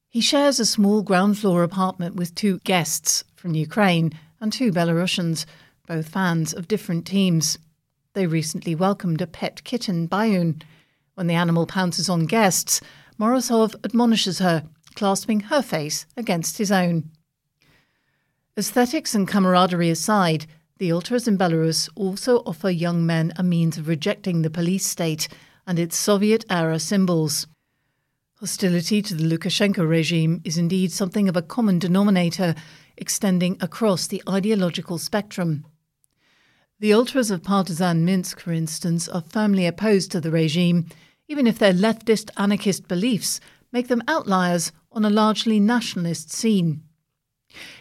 He 0.09 0.21
shares 0.21 0.61
a 0.61 0.67
small 0.67 1.03
ground 1.03 1.37
floor 1.37 1.65
apartment 1.65 2.15
with 2.15 2.37
two 2.37 2.61
guests 2.61 3.25
from 3.35 3.57
Ukraine 3.57 4.13
and 4.41 4.53
two 4.53 4.71
Belarusians, 4.71 5.47
both 5.89 6.11
fans 6.11 6.55
of 6.55 6.69
different 6.69 7.09
teams. 7.09 7.59
They 8.13 8.29
recently 8.29 8.77
welcomed 8.77 9.21
a 9.21 9.27
pet 9.27 9.65
kitten, 9.65 10.07
Bayun. 10.07 10.63
When 11.15 11.27
the 11.29 11.35
animal 11.35 11.67
pounces 11.67 12.09
on 12.09 12.27
guests, 12.27 12.81
Morozov 13.19 13.75
admonishes 13.85 14.41
her, 14.41 14.65
clasping 14.95 15.41
her 15.41 15.63
face 15.63 16.07
against 16.17 16.59
his 16.59 16.73
own. 16.73 17.11
Aesthetics 18.57 19.15
and 19.15 19.27
camaraderie 19.27 19.91
aside, 19.91 20.47
the 20.79 20.91
ultras 20.91 21.29
in 21.29 21.39
Belarus 21.39 21.89
also 21.95 22.39
offer 22.39 22.69
young 22.69 23.07
men 23.07 23.33
a 23.37 23.43
means 23.43 23.79
of 23.79 23.87
rejecting 23.87 24.43
the 24.43 24.51
police 24.51 24.87
state 24.87 25.29
and 25.67 25.79
its 25.79 25.97
Soviet 25.97 26.45
era 26.51 26.79
symbols. 26.79 27.47
Hostility 28.41 29.01
to 29.01 29.15
the 29.15 29.25
Lukashenko 29.25 29.89
regime 29.89 30.41
is 30.45 30.59
indeed 30.59 30.91
something 30.91 31.29
of 31.29 31.37
a 31.37 31.43
common 31.43 31.79
denominator 31.79 32.55
extending 32.97 33.57
across 33.61 34.07
the 34.09 34.23
ideological 34.29 34.99
spectrum. 34.99 35.65
The 36.81 36.93
ultras 36.93 37.31
of 37.31 37.43
partisan 37.43 38.05
Minsk, 38.05 38.41
for 38.41 38.53
instance, 38.53 39.09
are 39.09 39.23
firmly 39.23 39.67
opposed 39.67 40.11
to 40.13 40.21
the 40.21 40.31
regime, 40.31 40.87
even 41.29 41.47
if 41.47 41.59
their 41.59 41.73
leftist 41.73 42.31
anarchist 42.37 42.89
beliefs 42.89 43.41
make 43.73 43.89
them 43.89 44.03
outliers 44.09 44.73
on 44.91 45.05
a 45.05 45.11
largely 45.11 45.61
nationalist 45.61 46.33
scene. 46.33 46.83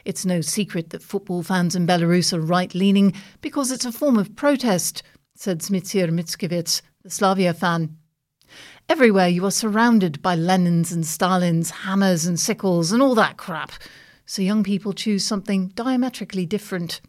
It's 0.06 0.26
no 0.26 0.42
secret 0.42 0.92
that 0.92 1.02
football 1.02 1.42
fans 1.42 1.76
in 1.76 1.88
Belarus 1.88 2.34
are 2.34 2.40
right 2.40 2.74
leaning 2.76 3.14
because 3.42 3.72
it's 3.72 3.86
a 3.86 3.92
form 3.92 4.18
of 4.18 4.36
protest, 4.36 5.02
said 5.36 5.60
Zmitsir 5.60 6.10
Mickiewicz, 6.10 6.82
the 7.02 7.10
Slavia 7.10 7.54
fan. 7.54 7.98
Everywhere 8.88 9.28
you 9.28 9.44
are 9.46 9.52
surrounded 9.52 10.22
by 10.22 10.36
Lenins 10.36 10.94
and 10.94 11.04
Stalins, 11.04 11.72
hammers 11.72 12.28
and 12.28 12.40
sickles, 12.40 12.92
and 12.92 13.02
all 13.02 13.16
that 13.16 13.38
crap 13.38 13.72
so 14.26 14.42
young 14.42 14.64
people 14.64 14.94
choose 14.94 15.24
something 15.24 15.68
diametrically 15.70 16.46
different. 16.46 17.02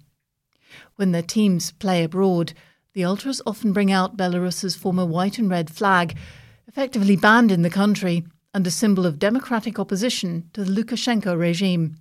When 0.97 1.13
their 1.13 1.23
teams 1.23 1.73
play 1.73 2.05
abroad, 2.05 2.53
the 2.93 3.05
Ultras 3.05 3.43
often 3.47 3.73
bring 3.73 3.91
out 3.91 4.17
Belarus's 4.17 4.77
former 4.77 5.05
white 5.05 5.39
and 5.39 5.51
red 5.51 5.71
flag, 5.71 6.17
effectively 6.69 7.17
banned 7.17 7.51
in 7.51 7.63
the 7.63 7.71
country 7.71 8.25
and 8.53 8.67
a 8.67 8.71
symbol 8.71 9.05
of 9.05 9.19
democratic 9.19 9.79
opposition 9.79 10.49
to 10.53 10.65
the 10.65 10.71
Lukashenko 10.71 11.39
regime. 11.39 11.97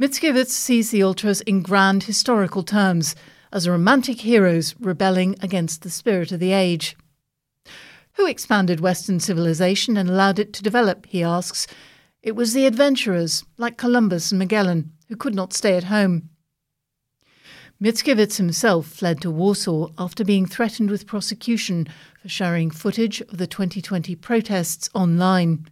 Mickiewicz 0.00 0.50
sees 0.50 0.90
the 0.90 1.02
Ultras 1.02 1.40
in 1.42 1.62
grand 1.62 2.04
historical 2.04 2.62
terms 2.62 3.16
as 3.52 3.68
romantic 3.68 4.20
heroes 4.20 4.74
rebelling 4.78 5.36
against 5.40 5.82
the 5.82 5.90
spirit 5.90 6.32
of 6.32 6.40
the 6.40 6.52
age. 6.52 6.96
Who 8.14 8.26
expanded 8.26 8.80
Western 8.80 9.20
civilization 9.20 9.96
and 9.96 10.08
allowed 10.08 10.38
it 10.38 10.52
to 10.54 10.62
develop, 10.62 11.06
he 11.06 11.22
asks, 11.22 11.66
it 12.22 12.34
was 12.34 12.52
the 12.52 12.66
adventurers, 12.66 13.44
like 13.56 13.76
Columbus 13.76 14.32
and 14.32 14.38
Magellan, 14.40 14.92
who 15.08 15.16
could 15.16 15.34
not 15.34 15.52
stay 15.52 15.76
at 15.76 15.84
home. 15.84 16.28
Mickiewicz 17.80 18.38
himself 18.38 18.86
fled 18.86 19.20
to 19.20 19.30
Warsaw 19.30 19.90
after 19.96 20.24
being 20.24 20.46
threatened 20.46 20.90
with 20.90 21.06
prosecution 21.06 21.86
for 22.20 22.28
sharing 22.28 22.72
footage 22.72 23.20
of 23.20 23.38
the 23.38 23.46
2020 23.46 24.16
protests 24.16 24.90
online. 24.94 25.64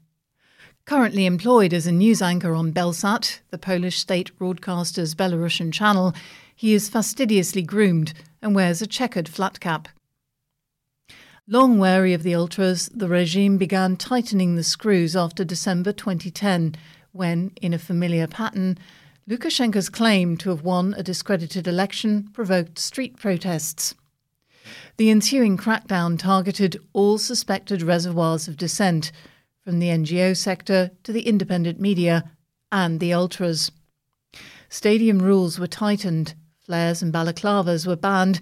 Currently 0.85 1.27
employed 1.27 1.75
as 1.75 1.85
a 1.85 1.91
news 1.91 2.23
anchor 2.23 2.55
on 2.55 2.73
Belsat, 2.73 3.41
the 3.51 3.59
Polish 3.59 3.99
state 3.99 4.37
broadcaster's 4.39 5.17
Belarusian 5.17 5.73
channel, 5.73 6.15
he 6.55 6.75
is 6.75 6.89
fastidiously 6.89 7.63
groomed 7.63 8.15
and 8.41 8.55
wears 8.55 8.81
a 8.81 8.87
checkered 8.87 9.29
flat 9.29 9.59
cap. 9.59 9.89
Long 11.49 11.77
wary 11.81 12.15
of 12.15 12.23
the 12.23 12.37
ultras, 12.37 12.89
the 12.95 13.09
regime 13.09 13.59
began 13.59 13.97
tightening 13.97 14.55
the 14.55 14.63
screws 14.63 15.17
after 15.17 15.45
December 15.45 15.91
2010, 15.91 16.77
when, 17.11 17.51
in 17.61 17.75
a 17.75 17.79
familiar 17.81 18.29
pattern, 18.29 18.79
Lukashenko's 19.29 19.89
claim 19.89 20.37
to 20.37 20.51
have 20.51 20.63
won 20.63 20.95
a 20.97 21.03
discredited 21.03 21.67
election 21.67 22.29
provoked 22.33 22.79
street 22.79 23.17
protests. 23.17 23.93
The 24.99 25.11
ensuing 25.11 25.57
crackdown 25.57 26.17
targeted 26.17 26.81
all 26.93 27.19
suspected 27.19 27.83
reservoirs 27.83 28.47
of 28.47 28.57
dissent, 28.57 29.11
from 29.65 29.81
the 29.81 29.89
NGO 29.89 30.37
sector 30.37 30.93
to 31.03 31.13
the 31.13 31.23
independent 31.23 31.81
media 31.81 32.31
and 32.71 33.01
the 33.01 33.13
ultras. 33.13 33.73
Stadium 34.69 35.19
rules 35.19 35.59
were 35.59 35.67
tightened, 35.67 36.35
flares 36.61 37.03
and 37.03 37.13
balaclavas 37.13 37.85
were 37.85 37.97
banned, 37.97 38.39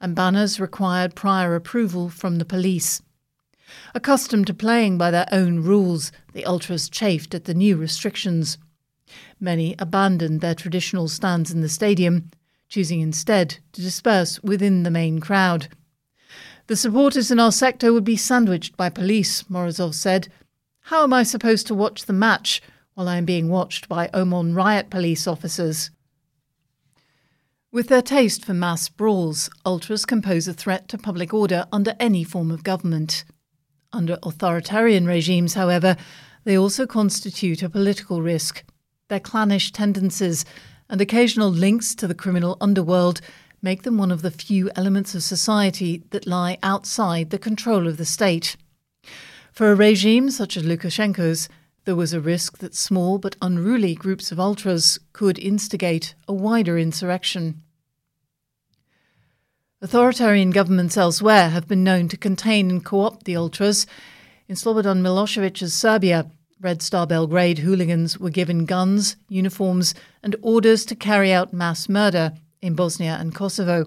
and 0.00 0.14
banners 0.14 0.60
required 0.60 1.16
prior 1.16 1.56
approval 1.56 2.08
from 2.08 2.38
the 2.38 2.44
police. 2.44 3.02
Accustomed 3.92 4.46
to 4.46 4.54
playing 4.54 4.98
by 4.98 5.10
their 5.10 5.26
own 5.32 5.64
rules, 5.64 6.12
the 6.32 6.44
ultras 6.44 6.88
chafed 6.88 7.34
at 7.34 7.44
the 7.44 7.54
new 7.54 7.76
restrictions. 7.76 8.56
Many 9.40 9.74
abandoned 9.78 10.40
their 10.40 10.54
traditional 10.54 11.08
stands 11.08 11.50
in 11.50 11.60
the 11.60 11.68
stadium, 11.68 12.30
choosing 12.68 13.00
instead 13.00 13.58
to 13.72 13.80
disperse 13.80 14.42
within 14.42 14.82
the 14.82 14.90
main 14.90 15.20
crowd. 15.20 15.68
The 16.66 16.76
supporters 16.76 17.30
in 17.30 17.40
our 17.40 17.52
sector 17.52 17.92
would 17.92 18.04
be 18.04 18.16
sandwiched 18.16 18.76
by 18.76 18.90
police, 18.90 19.42
Morozov 19.44 19.94
said. 19.94 20.28
How 20.82 21.02
am 21.02 21.12
I 21.12 21.22
supposed 21.22 21.66
to 21.68 21.74
watch 21.74 22.04
the 22.04 22.12
match 22.12 22.60
while 22.94 23.08
I 23.08 23.16
am 23.16 23.24
being 23.24 23.48
watched 23.48 23.88
by 23.88 24.10
OMON 24.12 24.54
riot 24.54 24.90
police 24.90 25.26
officers? 25.26 25.90
With 27.70 27.88
their 27.88 28.02
taste 28.02 28.44
for 28.44 28.54
mass 28.54 28.88
brawls, 28.88 29.50
ultras 29.64 30.04
can 30.04 30.22
pose 30.22 30.48
a 30.48 30.54
threat 30.54 30.88
to 30.88 30.98
public 30.98 31.32
order 31.32 31.66
under 31.70 31.94
any 32.00 32.24
form 32.24 32.50
of 32.50 32.64
government. 32.64 33.24
Under 33.92 34.18
authoritarian 34.22 35.06
regimes, 35.06 35.54
however, 35.54 35.96
they 36.44 36.56
also 36.56 36.86
constitute 36.86 37.62
a 37.62 37.68
political 37.68 38.22
risk. 38.22 38.64
Their 39.08 39.20
clannish 39.20 39.72
tendencies 39.72 40.44
and 40.88 41.00
occasional 41.00 41.50
links 41.50 41.94
to 41.96 42.06
the 42.06 42.14
criminal 42.14 42.56
underworld 42.60 43.20
make 43.62 43.82
them 43.82 43.98
one 43.98 44.10
of 44.10 44.22
the 44.22 44.30
few 44.30 44.70
elements 44.76 45.14
of 45.14 45.22
society 45.22 46.04
that 46.10 46.26
lie 46.26 46.58
outside 46.62 47.30
the 47.30 47.38
control 47.38 47.88
of 47.88 47.96
the 47.96 48.04
state. 48.04 48.56
For 49.52 49.72
a 49.72 49.74
regime 49.74 50.30
such 50.30 50.56
as 50.56 50.62
Lukashenko's, 50.62 51.48
there 51.84 51.96
was 51.96 52.12
a 52.12 52.20
risk 52.20 52.58
that 52.58 52.74
small 52.74 53.18
but 53.18 53.36
unruly 53.40 53.94
groups 53.94 54.30
of 54.30 54.38
ultras 54.38 55.00
could 55.12 55.38
instigate 55.38 56.14
a 56.28 56.34
wider 56.34 56.78
insurrection. 56.78 57.62
Authoritarian 59.80 60.50
governments 60.50 60.96
elsewhere 60.96 61.48
have 61.50 61.66
been 61.66 61.82
known 61.82 62.08
to 62.08 62.16
contain 62.16 62.70
and 62.70 62.84
co 62.84 63.00
opt 63.00 63.24
the 63.24 63.36
ultras. 63.36 63.86
In 64.48 64.54
Slobodan 64.54 65.00
Milosevic's 65.00 65.72
Serbia, 65.72 66.30
Red 66.60 66.82
Star 66.82 67.06
Belgrade 67.06 67.60
hooligans 67.60 68.18
were 68.18 68.30
given 68.30 68.64
guns, 68.64 69.14
uniforms, 69.28 69.94
and 70.24 70.34
orders 70.42 70.84
to 70.86 70.96
carry 70.96 71.32
out 71.32 71.52
mass 71.52 71.88
murder 71.88 72.32
in 72.60 72.74
Bosnia 72.74 73.16
and 73.20 73.32
Kosovo. 73.32 73.84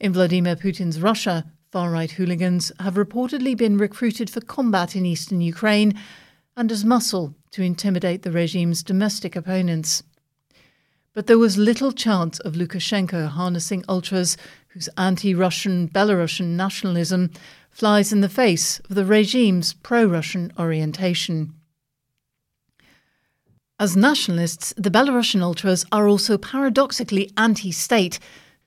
In 0.00 0.12
Vladimir 0.12 0.56
Putin's 0.56 1.00
Russia, 1.00 1.44
far 1.70 1.92
right 1.92 2.10
hooligans 2.10 2.72
have 2.80 2.94
reportedly 2.94 3.56
been 3.56 3.78
recruited 3.78 4.28
for 4.28 4.40
combat 4.40 4.96
in 4.96 5.06
eastern 5.06 5.40
Ukraine 5.40 5.94
and 6.56 6.72
as 6.72 6.84
muscle 6.84 7.36
to 7.52 7.62
intimidate 7.62 8.22
the 8.22 8.32
regime's 8.32 8.82
domestic 8.82 9.36
opponents. 9.36 10.02
But 11.12 11.28
there 11.28 11.38
was 11.38 11.56
little 11.56 11.92
chance 11.92 12.40
of 12.40 12.54
Lukashenko 12.54 13.28
harnessing 13.28 13.84
ultras 13.88 14.36
whose 14.68 14.88
anti 14.98 15.36
Russian 15.36 15.88
Belarusian 15.88 16.56
nationalism 16.56 17.30
flies 17.70 18.12
in 18.12 18.22
the 18.22 18.28
face 18.28 18.80
of 18.80 18.96
the 18.96 19.04
regime's 19.04 19.72
pro 19.72 20.04
Russian 20.04 20.52
orientation. 20.58 21.54
As 23.80 23.96
nationalists, 23.96 24.74
the 24.76 24.90
Belarusian 24.90 25.40
ultras 25.40 25.86
are 25.90 26.06
also 26.06 26.36
paradoxically 26.36 27.32
anti 27.38 27.72
state, 27.72 28.18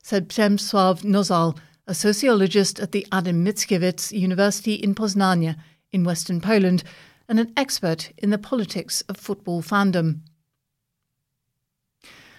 said 0.01 0.27
Przemysław 0.27 1.03
Nosal, 1.03 1.55
a 1.86 1.93
sociologist 1.93 2.79
at 2.79 2.93
the 2.93 3.05
Adam 3.12 3.46
Mickiewicz 3.46 4.12
University 4.12 4.74
in 4.74 4.96
Poznania 4.96 5.55
in 5.91 6.03
western 6.03 6.41
Poland 6.41 6.84
and 7.29 7.39
an 7.39 7.53
expert 7.55 8.12
in 8.17 8.32
the 8.32 8.39
politics 8.39 9.01
of 9.01 9.17
football 9.17 9.62
fandom. 9.62 10.22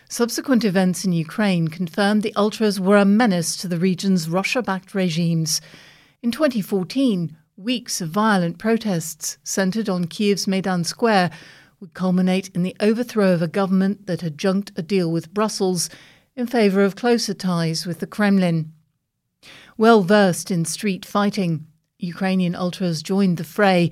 Subsequent 0.09 0.65
events 0.65 1.05
in 1.05 1.13
Ukraine 1.13 1.69
confirmed 1.69 2.25
the 2.25 2.35
ultras 2.35 2.81
were 2.81 2.97
a 2.97 3.05
menace 3.05 3.57
to 3.59 3.69
the 3.69 3.79
region's 3.79 4.29
Russia 4.29 4.63
backed 4.63 4.97
regimes. 4.97 5.61
In 6.25 6.33
2014, 6.33 7.37
weeks 7.57 8.01
of 8.01 8.09
violent 8.09 8.59
protests 8.59 9.39
centred 9.45 9.89
on 9.89 10.07
Kiev's 10.07 10.49
Maidan 10.49 10.83
Square 10.83 11.31
would 11.85 11.93
culminate 11.93 12.49
in 12.55 12.63
the 12.63 12.75
overthrow 12.81 13.35
of 13.35 13.43
a 13.43 13.47
government 13.47 14.07
that 14.07 14.23
had 14.23 14.39
junked 14.39 14.73
a 14.75 14.81
deal 14.81 15.13
with 15.13 15.35
Brussels 15.35 15.91
in 16.35 16.47
favour 16.47 16.83
of 16.83 16.97
closer 16.97 17.35
ties 17.35 17.85
with 17.85 18.01
the 18.01 18.07
Kremlin. 18.07 18.73
Well 19.77 20.03
versed 20.03 20.51
in 20.51 20.65
street 20.65 21.05
fighting, 21.05 21.67
Ukrainian 21.99 22.55
ultras 22.55 23.03
joined 23.03 23.37
the 23.37 23.45
fray 23.45 23.91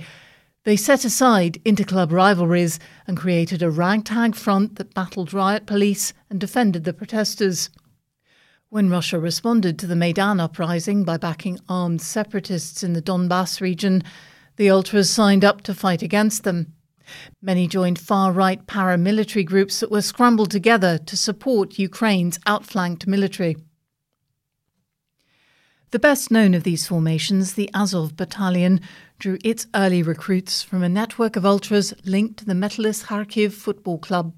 they 0.65 0.75
set 0.75 1.05
aside 1.05 1.61
interclub 1.67 2.13
rivalries 2.13 2.79
and 3.07 3.15
created 3.15 3.63
a 3.63 3.71
ragtag 3.71 4.37
front 4.37 4.77
that 4.77 4.95
battled 4.95 5.35
riot 5.35 5.67
police 5.67 6.15
and 6.31 6.41
defended 6.41 6.85
the 6.85 6.95
protesters. 6.95 7.69
When 8.71 8.89
Russia 8.89 9.19
responded 9.19 9.79
to 9.81 9.87
the 9.87 9.97
Maidan 9.97 10.41
uprising 10.41 11.05
by 11.05 11.19
backing 11.19 11.59
armed 11.69 12.01
separatists 12.01 12.83
in 12.83 12.95
the 12.95 13.03
Donbass 13.03 13.61
region, 13.61 14.03
the 14.57 14.71
ultras 14.71 15.11
signed 15.11 15.45
up 15.45 15.61
to 15.65 15.75
fight 15.75 16.01
against 16.01 16.45
them. 16.45 16.73
Many 17.41 17.67
joined 17.67 17.99
far 17.99 18.33
right 18.33 18.65
paramilitary 18.67 19.45
groups 19.45 19.81
that 19.81 19.91
were 19.91 20.03
scrambled 20.03 20.51
together 20.51 20.99
to 20.99 21.17
support 21.17 21.79
Ukraine's 21.79 22.39
outflanked 22.47 23.07
military. 23.07 23.57
The 25.93 25.99
best 25.99 26.31
known 26.31 26.55
of 26.55 26.63
these 26.63 26.87
formations, 26.87 27.53
the 27.53 27.71
Azov 27.75 28.17
Battalion, 28.17 28.81
drew 29.19 29.37
its 29.45 29.67
early 29.75 30.03
recruits 30.03 30.63
from 30.63 30.83
a 30.83 30.89
network 30.89 31.37
of 31.37 31.45
ultras 31.45 31.93
linked 32.05 32.39
to 32.39 32.45
the 32.47 32.55
Metalist 32.55 33.05
Kharkiv 33.05 33.53
Football 33.53 33.99
Club. 33.99 34.35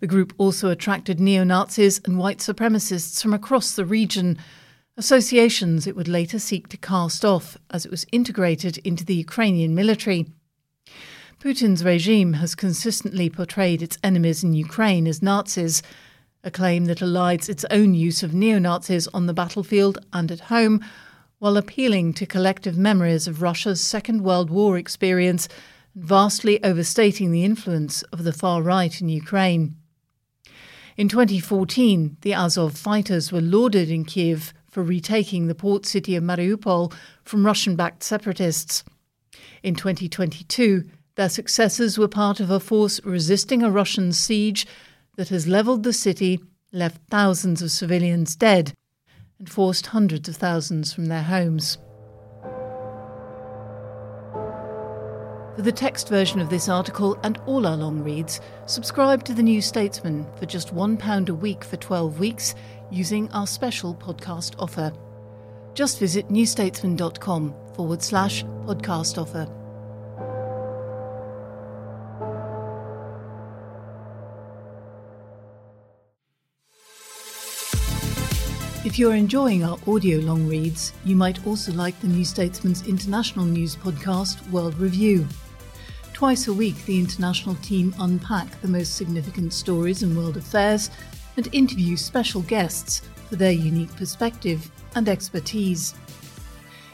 The 0.00 0.06
group 0.06 0.34
also 0.36 0.68
attracted 0.68 1.18
neo 1.18 1.42
Nazis 1.42 2.02
and 2.04 2.18
white 2.18 2.38
supremacists 2.38 3.22
from 3.22 3.32
across 3.32 3.74
the 3.74 3.86
region, 3.86 4.36
associations 4.98 5.86
it 5.86 5.96
would 5.96 6.06
later 6.06 6.38
seek 6.38 6.68
to 6.68 6.76
cast 6.76 7.24
off 7.24 7.56
as 7.70 7.86
it 7.86 7.90
was 7.90 8.04
integrated 8.12 8.76
into 8.78 9.06
the 9.06 9.14
Ukrainian 9.14 9.74
military. 9.74 10.26
Putin's 11.44 11.84
regime 11.84 12.32
has 12.34 12.54
consistently 12.54 13.28
portrayed 13.28 13.82
its 13.82 13.98
enemies 14.02 14.42
in 14.42 14.54
Ukraine 14.54 15.06
as 15.06 15.20
Nazis 15.20 15.82
a 16.42 16.50
claim 16.50 16.86
that 16.86 17.00
elides 17.00 17.50
its 17.50 17.66
own 17.70 17.92
use 17.92 18.22
of 18.22 18.32
neo 18.32 18.58
Nazis 18.58 19.08
on 19.08 19.26
the 19.26 19.34
battlefield 19.34 19.98
and 20.10 20.32
at 20.32 20.40
home, 20.40 20.82
while 21.40 21.58
appealing 21.58 22.14
to 22.14 22.24
collective 22.24 22.78
memories 22.78 23.28
of 23.28 23.42
Russia's 23.42 23.82
Second 23.82 24.22
World 24.22 24.48
War 24.48 24.78
experience 24.78 25.46
and 25.94 26.04
vastly 26.04 26.64
overstating 26.64 27.30
the 27.30 27.44
influence 27.44 28.02
of 28.04 28.24
the 28.24 28.32
far 28.32 28.62
right 28.62 28.98
in 28.98 29.10
Ukraine. 29.10 29.76
In 30.96 31.10
2014, 31.10 32.16
the 32.22 32.32
Azov 32.32 32.74
fighters 32.74 33.30
were 33.30 33.42
lauded 33.42 33.90
in 33.90 34.06
Kiev 34.06 34.54
for 34.66 34.82
retaking 34.82 35.46
the 35.46 35.54
port 35.54 35.84
city 35.84 36.16
of 36.16 36.24
Mariupol 36.24 36.90
from 37.22 37.44
Russian 37.44 37.76
backed 37.76 38.02
separatists. 38.02 38.82
In 39.62 39.74
2022, 39.74 40.84
their 41.16 41.28
successors 41.28 41.96
were 41.96 42.08
part 42.08 42.40
of 42.40 42.50
a 42.50 42.58
force 42.60 43.00
resisting 43.04 43.62
a 43.62 43.70
Russian 43.70 44.12
siege 44.12 44.66
that 45.16 45.28
has 45.28 45.46
levelled 45.46 45.84
the 45.84 45.92
city, 45.92 46.40
left 46.72 47.00
thousands 47.08 47.62
of 47.62 47.70
civilians 47.70 48.34
dead, 48.34 48.72
and 49.38 49.48
forced 49.48 49.86
hundreds 49.86 50.28
of 50.28 50.36
thousands 50.36 50.92
from 50.92 51.06
their 51.06 51.22
homes. 51.22 51.78
For 55.54 55.62
the 55.62 55.70
text 55.70 56.08
version 56.08 56.40
of 56.40 56.50
this 56.50 56.68
article 56.68 57.16
and 57.22 57.38
all 57.46 57.64
our 57.64 57.76
long 57.76 58.02
reads, 58.02 58.40
subscribe 58.66 59.22
to 59.24 59.34
The 59.34 59.42
New 59.42 59.62
Statesman 59.62 60.26
for 60.36 60.46
just 60.46 60.74
£1 60.74 61.28
a 61.28 61.34
week 61.34 61.62
for 61.62 61.76
12 61.76 62.18
weeks 62.18 62.56
using 62.90 63.30
our 63.30 63.46
special 63.46 63.94
podcast 63.94 64.56
offer. 64.58 64.92
Just 65.74 66.00
visit 66.00 66.28
newstatesman.com 66.28 67.54
forward 67.74 68.02
slash 68.02 68.42
podcast 68.66 69.16
offer. 69.16 69.63
If 78.84 78.98
you're 78.98 79.14
enjoying 79.14 79.64
our 79.64 79.78
audio 79.86 80.18
long 80.18 80.46
reads, 80.46 80.92
you 81.06 81.16
might 81.16 81.46
also 81.46 81.72
like 81.72 81.98
the 82.00 82.06
New 82.06 82.22
Statesman's 82.22 82.86
international 82.86 83.46
news 83.46 83.76
podcast, 83.76 84.46
World 84.50 84.78
Review. 84.78 85.26
Twice 86.12 86.48
a 86.48 86.52
week, 86.52 86.84
the 86.84 86.98
international 86.98 87.54
team 87.56 87.94
unpack 87.98 88.60
the 88.60 88.68
most 88.68 88.96
significant 88.96 89.54
stories 89.54 90.02
in 90.02 90.14
world 90.14 90.36
affairs 90.36 90.90
and 91.38 91.48
interview 91.52 91.96
special 91.96 92.42
guests 92.42 93.00
for 93.30 93.36
their 93.36 93.52
unique 93.52 93.96
perspective 93.96 94.70
and 94.94 95.08
expertise. 95.08 95.94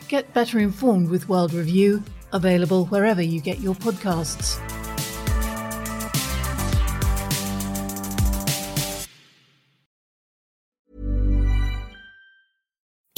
Get 0.07 0.33
better 0.33 0.61
informed 0.61 1.11
with 1.11 1.29
World 1.29 1.53
Review, 1.53 2.05
available 2.33 2.87
wherever 2.87 3.21
you 3.21 3.41
get 3.41 3.59
your 3.59 3.75
podcasts. 3.75 4.61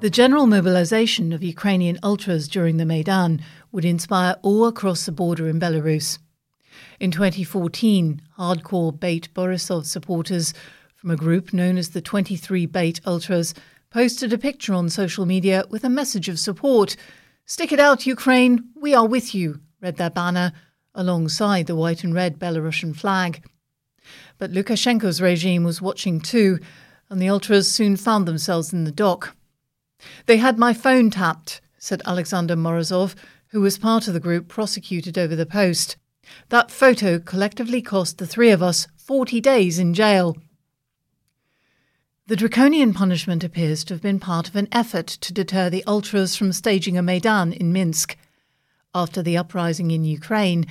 The 0.00 0.10
general 0.10 0.46
mobilization 0.46 1.32
of 1.32 1.42
Ukrainian 1.42 1.98
ultras 2.04 2.46
during 2.46 2.76
the 2.76 2.86
Maidan 2.86 3.40
would 3.72 3.84
inspire 3.84 4.36
awe 4.44 4.66
across 4.66 5.04
the 5.04 5.10
border 5.10 5.48
in 5.48 5.58
Belarus. 5.58 6.20
In 7.00 7.10
2014, 7.10 8.22
hardcore 8.38 8.92
BATE 8.92 9.34
Borisov 9.34 9.86
supporters 9.86 10.54
from 10.94 11.10
a 11.10 11.16
group 11.16 11.52
known 11.52 11.76
as 11.76 11.90
the 11.90 12.00
23 12.00 12.64
BATE 12.66 13.00
Ultras 13.04 13.54
posted 13.90 14.32
a 14.32 14.38
picture 14.38 14.72
on 14.72 14.88
social 14.88 15.26
media 15.26 15.64
with 15.68 15.82
a 15.82 15.88
message 15.88 16.28
of 16.28 16.38
support. 16.38 16.94
Stick 17.44 17.72
it 17.72 17.80
out, 17.80 18.06
Ukraine, 18.06 18.68
we 18.76 18.94
are 18.94 19.06
with 19.06 19.34
you, 19.34 19.58
read 19.80 19.96
their 19.96 20.10
banner 20.10 20.52
alongside 20.94 21.66
the 21.66 21.74
white 21.74 22.04
and 22.04 22.14
red 22.14 22.38
Belarusian 22.38 22.94
flag. 22.94 23.44
But 24.38 24.52
Lukashenko's 24.52 25.20
regime 25.20 25.64
was 25.64 25.82
watching 25.82 26.20
too, 26.20 26.60
and 27.10 27.20
the 27.20 27.28
ultras 27.28 27.68
soon 27.68 27.96
found 27.96 28.28
themselves 28.28 28.72
in 28.72 28.84
the 28.84 28.92
dock. 28.92 29.34
They 30.26 30.36
had 30.36 30.58
my 30.58 30.72
phone 30.72 31.10
tapped, 31.10 31.60
said 31.78 32.02
Alexander 32.04 32.56
Morozov, 32.56 33.14
who 33.48 33.60
was 33.60 33.78
part 33.78 34.08
of 34.08 34.14
the 34.14 34.20
group 34.20 34.48
prosecuted 34.48 35.16
over 35.16 35.34
the 35.34 35.46
post. 35.46 35.96
That 36.50 36.70
photo 36.70 37.18
collectively 37.18 37.80
cost 37.80 38.18
the 38.18 38.26
three 38.26 38.50
of 38.50 38.62
us 38.62 38.86
40 38.96 39.40
days 39.40 39.78
in 39.78 39.94
jail. 39.94 40.36
The 42.26 42.36
draconian 42.36 42.92
punishment 42.92 43.42
appears 43.42 43.84
to 43.84 43.94
have 43.94 44.02
been 44.02 44.20
part 44.20 44.48
of 44.48 44.56
an 44.56 44.68
effort 44.70 45.06
to 45.06 45.32
deter 45.32 45.70
the 45.70 45.82
ultras 45.86 46.36
from 46.36 46.52
staging 46.52 46.98
a 46.98 47.02
Maidan 47.02 47.54
in 47.54 47.72
Minsk. 47.72 48.18
After 48.94 49.22
the 49.22 49.38
uprising 49.38 49.90
in 49.90 50.04
Ukraine, 50.04 50.66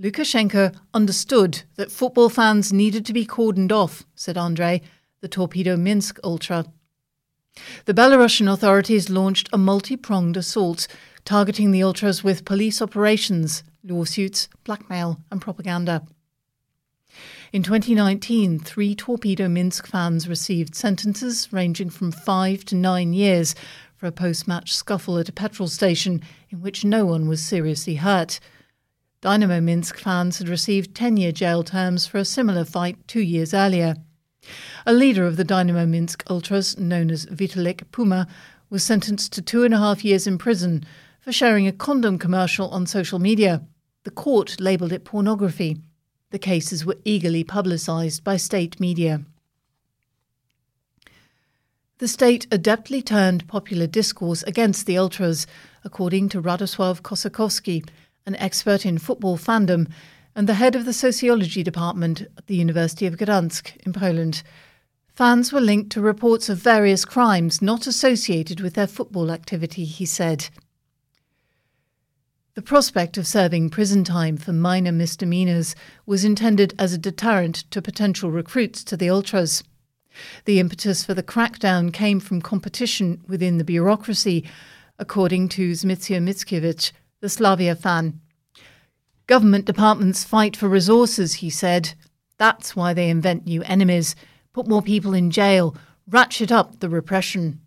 Lukashenko 0.00 0.72
understood 0.94 1.64
that 1.74 1.90
football 1.90 2.28
fans 2.28 2.72
needed 2.72 3.04
to 3.06 3.12
be 3.12 3.26
cordoned 3.26 3.72
off, 3.72 4.04
said 4.14 4.38
Andrei, 4.38 4.82
the 5.20 5.28
Torpedo 5.28 5.76
Minsk 5.76 6.20
ultra. 6.22 6.64
The 7.84 7.94
Belarusian 7.94 8.52
authorities 8.52 9.10
launched 9.10 9.48
a 9.52 9.58
multi 9.58 9.96
pronged 9.96 10.36
assault 10.36 10.86
targeting 11.24 11.70
the 11.70 11.82
ultras 11.82 12.24
with 12.24 12.44
police 12.44 12.80
operations, 12.80 13.62
lawsuits, 13.84 14.48
blackmail, 14.64 15.20
and 15.30 15.40
propaganda. 15.40 16.02
In 17.52 17.62
2019, 17.62 18.60
three 18.60 18.94
Torpedo 18.94 19.48
Minsk 19.48 19.86
fans 19.86 20.28
received 20.28 20.74
sentences 20.74 21.52
ranging 21.52 21.90
from 21.90 22.12
five 22.12 22.64
to 22.66 22.76
nine 22.76 23.12
years 23.12 23.54
for 23.96 24.06
a 24.06 24.12
post 24.12 24.46
match 24.46 24.72
scuffle 24.72 25.18
at 25.18 25.28
a 25.28 25.32
petrol 25.32 25.68
station 25.68 26.22
in 26.50 26.62
which 26.62 26.84
no 26.84 27.04
one 27.04 27.28
was 27.28 27.42
seriously 27.42 27.96
hurt. 27.96 28.38
Dynamo 29.20 29.60
Minsk 29.60 29.98
fans 29.98 30.38
had 30.38 30.48
received 30.48 30.94
10 30.94 31.16
year 31.16 31.32
jail 31.32 31.62
terms 31.62 32.06
for 32.06 32.18
a 32.18 32.24
similar 32.24 32.64
fight 32.64 32.96
two 33.06 33.20
years 33.20 33.52
earlier. 33.52 33.96
A 34.86 34.92
leader 34.92 35.26
of 35.26 35.36
the 35.36 35.44
Dynamo 35.44 35.86
Minsk 35.86 36.24
Ultras, 36.28 36.78
known 36.78 37.10
as 37.10 37.26
Vitalik 37.26 37.90
Puma, 37.92 38.26
was 38.70 38.82
sentenced 38.82 39.32
to 39.32 39.42
two 39.42 39.64
and 39.64 39.74
a 39.74 39.78
half 39.78 40.04
years 40.04 40.26
in 40.26 40.38
prison 40.38 40.84
for 41.20 41.32
sharing 41.32 41.66
a 41.66 41.72
condom 41.72 42.18
commercial 42.18 42.68
on 42.70 42.86
social 42.86 43.18
media. 43.18 43.62
The 44.04 44.10
court 44.10 44.60
labelled 44.60 44.92
it 44.92 45.04
pornography. 45.04 45.78
The 46.30 46.38
cases 46.38 46.86
were 46.86 46.96
eagerly 47.04 47.44
publicised 47.44 48.24
by 48.24 48.36
state 48.36 48.80
media. 48.80 49.22
The 51.98 52.08
state 52.08 52.48
adeptly 52.50 53.04
turned 53.04 53.46
popular 53.46 53.86
discourse 53.86 54.42
against 54.44 54.86
the 54.86 54.96
ultras, 54.96 55.46
according 55.84 56.30
to 56.30 56.40
Radosław 56.40 57.02
Kossakowski, 57.02 57.86
an 58.24 58.36
expert 58.36 58.86
in 58.86 58.96
football 58.96 59.36
fandom 59.36 59.88
and 60.40 60.48
the 60.48 60.54
head 60.54 60.74
of 60.74 60.86
the 60.86 60.92
sociology 60.94 61.62
department 61.62 62.22
at 62.38 62.46
the 62.46 62.56
University 62.56 63.04
of 63.04 63.18
Gdansk 63.18 63.76
in 63.84 63.92
Poland. 63.92 64.42
Fans 65.14 65.52
were 65.52 65.60
linked 65.60 65.92
to 65.92 66.00
reports 66.00 66.48
of 66.48 66.56
various 66.56 67.04
crimes 67.04 67.60
not 67.60 67.86
associated 67.86 68.58
with 68.58 68.72
their 68.72 68.86
football 68.86 69.30
activity, 69.30 69.84
he 69.84 70.06
said. 70.06 70.48
The 72.54 72.62
prospect 72.62 73.18
of 73.18 73.26
serving 73.26 73.68
prison 73.68 74.02
time 74.02 74.38
for 74.38 74.54
minor 74.54 74.92
misdemeanours 74.92 75.76
was 76.06 76.24
intended 76.24 76.72
as 76.78 76.94
a 76.94 76.98
deterrent 76.98 77.70
to 77.70 77.82
potential 77.82 78.30
recruits 78.30 78.82
to 78.84 78.96
the 78.96 79.10
Ultras. 79.10 79.62
The 80.46 80.58
impetus 80.58 81.04
for 81.04 81.12
the 81.12 81.22
crackdown 81.22 81.92
came 81.92 82.18
from 82.18 82.40
competition 82.40 83.22
within 83.28 83.58
the 83.58 83.64
bureaucracy, 83.64 84.46
according 84.98 85.50
to 85.50 85.72
Zmitsir 85.72 86.22
Mickiewicz, 86.22 86.92
the 87.20 87.28
Slavia 87.28 87.76
fan. 87.76 88.22
Government 89.30 89.64
departments 89.64 90.24
fight 90.24 90.56
for 90.56 90.68
resources, 90.68 91.34
he 91.34 91.50
said. 91.50 91.94
That's 92.36 92.74
why 92.74 92.92
they 92.92 93.08
invent 93.08 93.46
new 93.46 93.62
enemies, 93.62 94.16
put 94.52 94.66
more 94.66 94.82
people 94.82 95.14
in 95.14 95.30
jail, 95.30 95.76
ratchet 96.08 96.50
up 96.50 96.80
the 96.80 96.88
repression. 96.88 97.60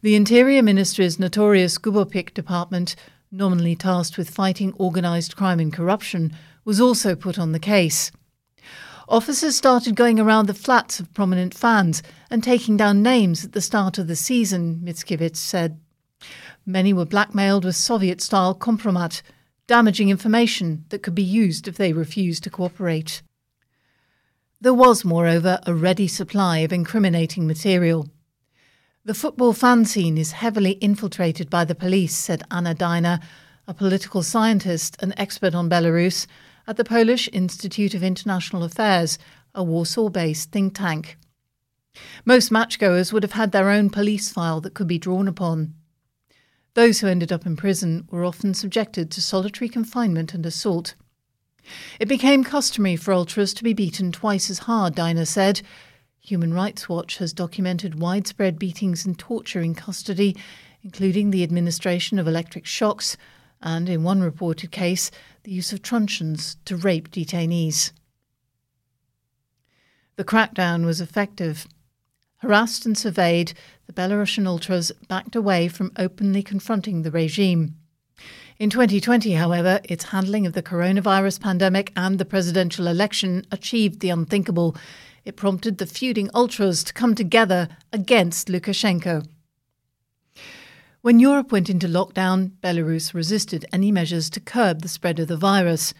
The 0.00 0.14
Interior 0.14 0.62
Ministry's 0.62 1.18
notorious 1.18 1.76
GUBOPiK 1.76 2.34
department, 2.34 2.94
nominally 3.32 3.74
tasked 3.74 4.16
with 4.16 4.30
fighting 4.30 4.72
organised 4.78 5.34
crime 5.34 5.58
and 5.58 5.72
corruption, 5.72 6.30
was 6.64 6.80
also 6.80 7.16
put 7.16 7.36
on 7.36 7.50
the 7.50 7.58
case. 7.58 8.12
Officers 9.08 9.56
started 9.56 9.96
going 9.96 10.20
around 10.20 10.46
the 10.46 10.54
flats 10.54 11.00
of 11.00 11.12
prominent 11.14 11.52
fans 11.52 12.00
and 12.30 12.44
taking 12.44 12.76
down 12.76 13.02
names 13.02 13.44
at 13.44 13.54
the 13.54 13.60
start 13.60 13.98
of 13.98 14.06
the 14.06 14.14
season, 14.14 14.82
Mickiewicz 14.84 15.34
said. 15.34 15.80
Many 16.64 16.92
were 16.92 17.04
blackmailed 17.04 17.64
with 17.64 17.74
Soviet 17.74 18.20
style 18.20 18.54
compromat, 18.54 19.22
damaging 19.72 20.10
information 20.10 20.84
that 20.90 21.02
could 21.02 21.14
be 21.14 21.22
used 21.22 21.66
if 21.66 21.78
they 21.78 21.94
refused 21.94 22.44
to 22.44 22.50
cooperate. 22.50 23.22
There 24.60 24.74
was, 24.74 25.02
moreover, 25.02 25.60
a 25.66 25.72
ready 25.72 26.06
supply 26.08 26.58
of 26.58 26.74
incriminating 26.74 27.46
material. 27.46 28.06
The 29.06 29.14
football 29.14 29.54
fan 29.54 29.86
scene 29.86 30.18
is 30.18 30.32
heavily 30.32 30.72
infiltrated 30.72 31.48
by 31.48 31.64
the 31.64 31.74
police, 31.74 32.14
said 32.14 32.42
Anna 32.50 32.74
Dyner, 32.74 33.22
a 33.66 33.72
political 33.72 34.22
scientist 34.22 34.98
and 35.00 35.14
expert 35.16 35.54
on 35.54 35.70
Belarus 35.70 36.26
at 36.66 36.76
the 36.76 36.84
Polish 36.84 37.30
Institute 37.32 37.94
of 37.94 38.02
International 38.02 38.64
Affairs, 38.64 39.18
a 39.54 39.64
Warsaw 39.64 40.10
based 40.10 40.52
think 40.52 40.74
tank. 40.74 41.16
Most 42.26 42.52
matchgoers 42.52 43.10
would 43.10 43.22
have 43.22 43.32
had 43.40 43.52
their 43.52 43.70
own 43.70 43.88
police 43.88 44.30
file 44.30 44.60
that 44.60 44.74
could 44.74 44.86
be 44.86 44.98
drawn 44.98 45.26
upon. 45.26 45.72
Those 46.74 47.00
who 47.00 47.06
ended 47.06 47.32
up 47.32 47.44
in 47.44 47.56
prison 47.56 48.08
were 48.10 48.24
often 48.24 48.54
subjected 48.54 49.10
to 49.10 49.22
solitary 49.22 49.68
confinement 49.68 50.32
and 50.32 50.44
assault. 50.46 50.94
It 52.00 52.08
became 52.08 52.44
customary 52.44 52.96
for 52.96 53.12
ultras 53.12 53.52
to 53.54 53.64
be 53.64 53.74
beaten 53.74 54.10
twice 54.10 54.50
as 54.50 54.60
hard, 54.60 54.96
Dyner 54.96 55.26
said. 55.26 55.62
Human 56.20 56.54
Rights 56.54 56.88
Watch 56.88 57.18
has 57.18 57.32
documented 57.32 58.00
widespread 58.00 58.58
beatings 58.58 59.04
and 59.04 59.18
torture 59.18 59.60
in 59.60 59.74
custody, 59.74 60.36
including 60.82 61.30
the 61.30 61.42
administration 61.42 62.18
of 62.18 62.26
electric 62.26 62.64
shocks 62.64 63.16
and, 63.60 63.88
in 63.88 64.02
one 64.02 64.22
reported 64.22 64.72
case, 64.72 65.10
the 65.44 65.52
use 65.52 65.72
of 65.72 65.82
truncheons 65.82 66.56
to 66.64 66.76
rape 66.76 67.10
detainees. 67.10 67.92
The 70.16 70.24
crackdown 70.24 70.84
was 70.84 71.00
effective. 71.00 71.66
Harassed 72.38 72.84
and 72.84 72.98
surveyed, 72.98 73.54
the 73.94 74.00
Belarusian 74.00 74.46
ultras 74.46 74.92
backed 75.08 75.36
away 75.36 75.68
from 75.68 75.92
openly 75.98 76.42
confronting 76.42 77.02
the 77.02 77.10
regime. 77.10 77.76
In 78.58 78.70
2020, 78.70 79.32
however, 79.32 79.80
its 79.84 80.04
handling 80.04 80.46
of 80.46 80.52
the 80.52 80.62
coronavirus 80.62 81.40
pandemic 81.40 81.92
and 81.96 82.18
the 82.18 82.24
presidential 82.24 82.86
election 82.86 83.44
achieved 83.50 84.00
the 84.00 84.10
unthinkable. 84.10 84.76
It 85.24 85.36
prompted 85.36 85.78
the 85.78 85.86
feuding 85.86 86.30
ultras 86.34 86.84
to 86.84 86.92
come 86.92 87.14
together 87.14 87.68
against 87.92 88.48
Lukashenko. 88.48 89.26
When 91.00 91.18
Europe 91.18 91.50
went 91.50 91.68
into 91.68 91.88
lockdown, 91.88 92.52
Belarus 92.62 93.12
resisted 93.12 93.66
any 93.72 93.90
measures 93.90 94.30
to 94.30 94.40
curb 94.40 94.82
the 94.82 94.88
spread 94.88 95.18
of 95.18 95.28
the 95.28 95.36
virus. 95.36 95.92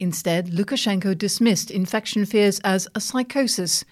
Instead, 0.00 0.48
Lukashenko 0.48 1.16
dismissed 1.16 1.70
infection 1.70 2.24
fears 2.24 2.60
as 2.64 2.88
a 2.94 3.00
psychosis 3.00 3.84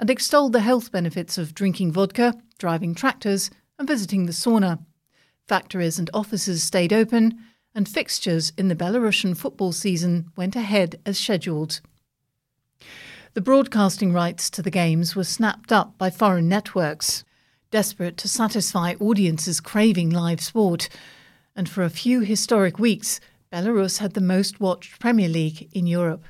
and 0.00 0.08
extolled 0.08 0.54
the 0.54 0.60
health 0.60 0.90
benefits 0.90 1.36
of 1.36 1.54
drinking 1.54 1.92
vodka, 1.92 2.34
driving 2.58 2.94
tractors, 2.94 3.50
and 3.78 3.86
visiting 3.86 4.24
the 4.24 4.32
sauna. 4.32 4.82
Factories 5.46 5.98
and 5.98 6.08
offices 6.14 6.62
stayed 6.62 6.92
open, 6.92 7.38
and 7.74 7.86
fixtures 7.86 8.52
in 8.56 8.68
the 8.68 8.74
Belarusian 8.74 9.36
football 9.36 9.72
season 9.72 10.30
went 10.36 10.56
ahead 10.56 10.98
as 11.04 11.18
scheduled. 11.18 11.80
The 13.34 13.42
broadcasting 13.42 14.12
rights 14.12 14.48
to 14.50 14.62
the 14.62 14.70
games 14.70 15.14
were 15.14 15.22
snapped 15.22 15.70
up 15.70 15.96
by 15.98 16.08
foreign 16.08 16.48
networks, 16.48 17.22
desperate 17.70 18.16
to 18.16 18.28
satisfy 18.28 18.94
audiences 18.98 19.60
craving 19.60 20.10
live 20.10 20.40
sport. 20.40 20.88
And 21.54 21.68
for 21.68 21.84
a 21.84 21.90
few 21.90 22.20
historic 22.20 22.78
weeks, 22.78 23.20
Belarus 23.52 23.98
had 23.98 24.14
the 24.14 24.20
most 24.20 24.60
watched 24.60 24.98
Premier 24.98 25.28
League 25.28 25.68
in 25.72 25.86
Europe. 25.86 26.24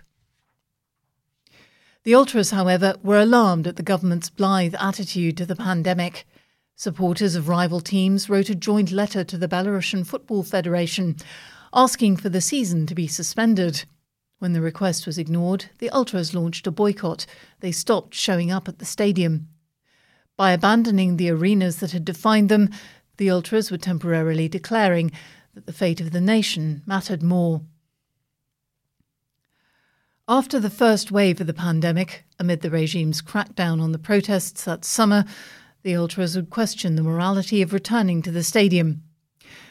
The 2.03 2.15
Ultras, 2.15 2.51
however, 2.51 2.95
were 3.03 3.21
alarmed 3.21 3.67
at 3.67 3.77
the 3.77 3.83
government's 3.83 4.31
blithe 4.31 4.75
attitude 4.79 5.37
to 5.37 5.45
the 5.45 5.55
pandemic. 5.55 6.27
Supporters 6.75 7.35
of 7.35 7.47
rival 7.47 7.81
teams 7.81 8.31
wrote 8.31 8.49
a 8.49 8.55
joint 8.55 8.91
letter 8.91 9.23
to 9.23 9.37
the 9.37 9.49
Belarusian 9.49 10.07
Football 10.07 10.43
Federation 10.43 11.17
asking 11.75 12.17
for 12.17 12.31
the 12.31 12.41
season 12.41 12.87
to 12.87 12.95
be 12.95 13.07
suspended. 13.07 13.85
When 14.39 14.55
the 14.55 14.63
request 14.63 15.07
was 15.07 15.19
ignored, 15.19 15.67
the 15.79 15.91
Ultras 15.91 16.33
launched 16.33 16.67
a 16.67 16.71
boycott. 16.71 17.27
They 17.61 17.71
stopped 17.71 18.15
showing 18.15 18.51
up 18.51 18.67
at 18.67 18.79
the 18.79 18.87
stadium. 18.87 19.49
By 20.39 20.53
abandoning 20.53 21.19
the 21.19 21.29
arenas 21.29 21.81
that 21.81 21.93
had 21.93 22.07
defined 22.07 22.49
them, 22.49 22.71
the 23.19 23.29
Ultras 23.29 23.71
were 23.71 23.77
temporarily 23.77 24.49
declaring 24.49 25.13
that 25.53 25.67
the 25.67 25.73
fate 25.75 26.01
of 26.01 26.13
the 26.13 26.21
nation 26.23 26.83
mattered 26.87 27.23
more. 27.23 27.61
After 30.31 30.61
the 30.61 30.71
first 30.71 31.11
wave 31.11 31.41
of 31.41 31.49
the 31.49 31.53
pandemic, 31.53 32.25
amid 32.39 32.61
the 32.61 32.71
regime's 32.71 33.21
crackdown 33.21 33.83
on 33.83 33.91
the 33.91 33.99
protests 33.99 34.63
that 34.63 34.85
summer, 34.85 35.25
the 35.83 35.97
ultras 35.97 36.37
would 36.37 36.51
question 36.51 36.95
the 36.95 37.03
morality 37.03 37.63
of 37.63 37.73
returning 37.73 38.23
to 38.23 38.31
the 38.31 38.45
stadium. 38.45 39.03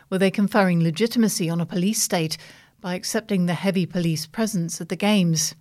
Were 0.09 0.17
they 0.17 0.29
conferring 0.29 0.83
legitimacy 0.83 1.49
on 1.49 1.61
a 1.61 1.65
police 1.65 2.03
state 2.03 2.37
by 2.81 2.95
accepting 2.95 3.45
the 3.45 3.53
heavy 3.53 3.85
police 3.85 4.27
presence 4.27 4.81
at 4.81 4.89
the 4.89 4.97
games? 4.97 5.55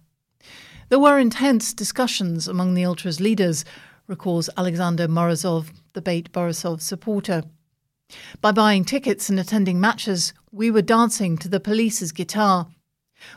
There 0.88 0.98
were 0.98 1.20
intense 1.20 1.72
discussions 1.72 2.48
among 2.48 2.74
the 2.74 2.84
ultras 2.84 3.20
leaders, 3.20 3.64
recalls 4.08 4.50
Alexander 4.56 5.06
Morozov, 5.06 5.70
the 5.92 6.02
Bate 6.02 6.32
Borisov 6.32 6.80
supporter. 6.80 7.44
By 8.40 8.50
buying 8.50 8.84
tickets 8.84 9.28
and 9.28 9.38
attending 9.38 9.80
matches, 9.80 10.32
we 10.50 10.72
were 10.72 10.82
dancing 10.82 11.38
to 11.38 11.48
the 11.48 11.60
police's 11.60 12.10
guitar. 12.10 12.66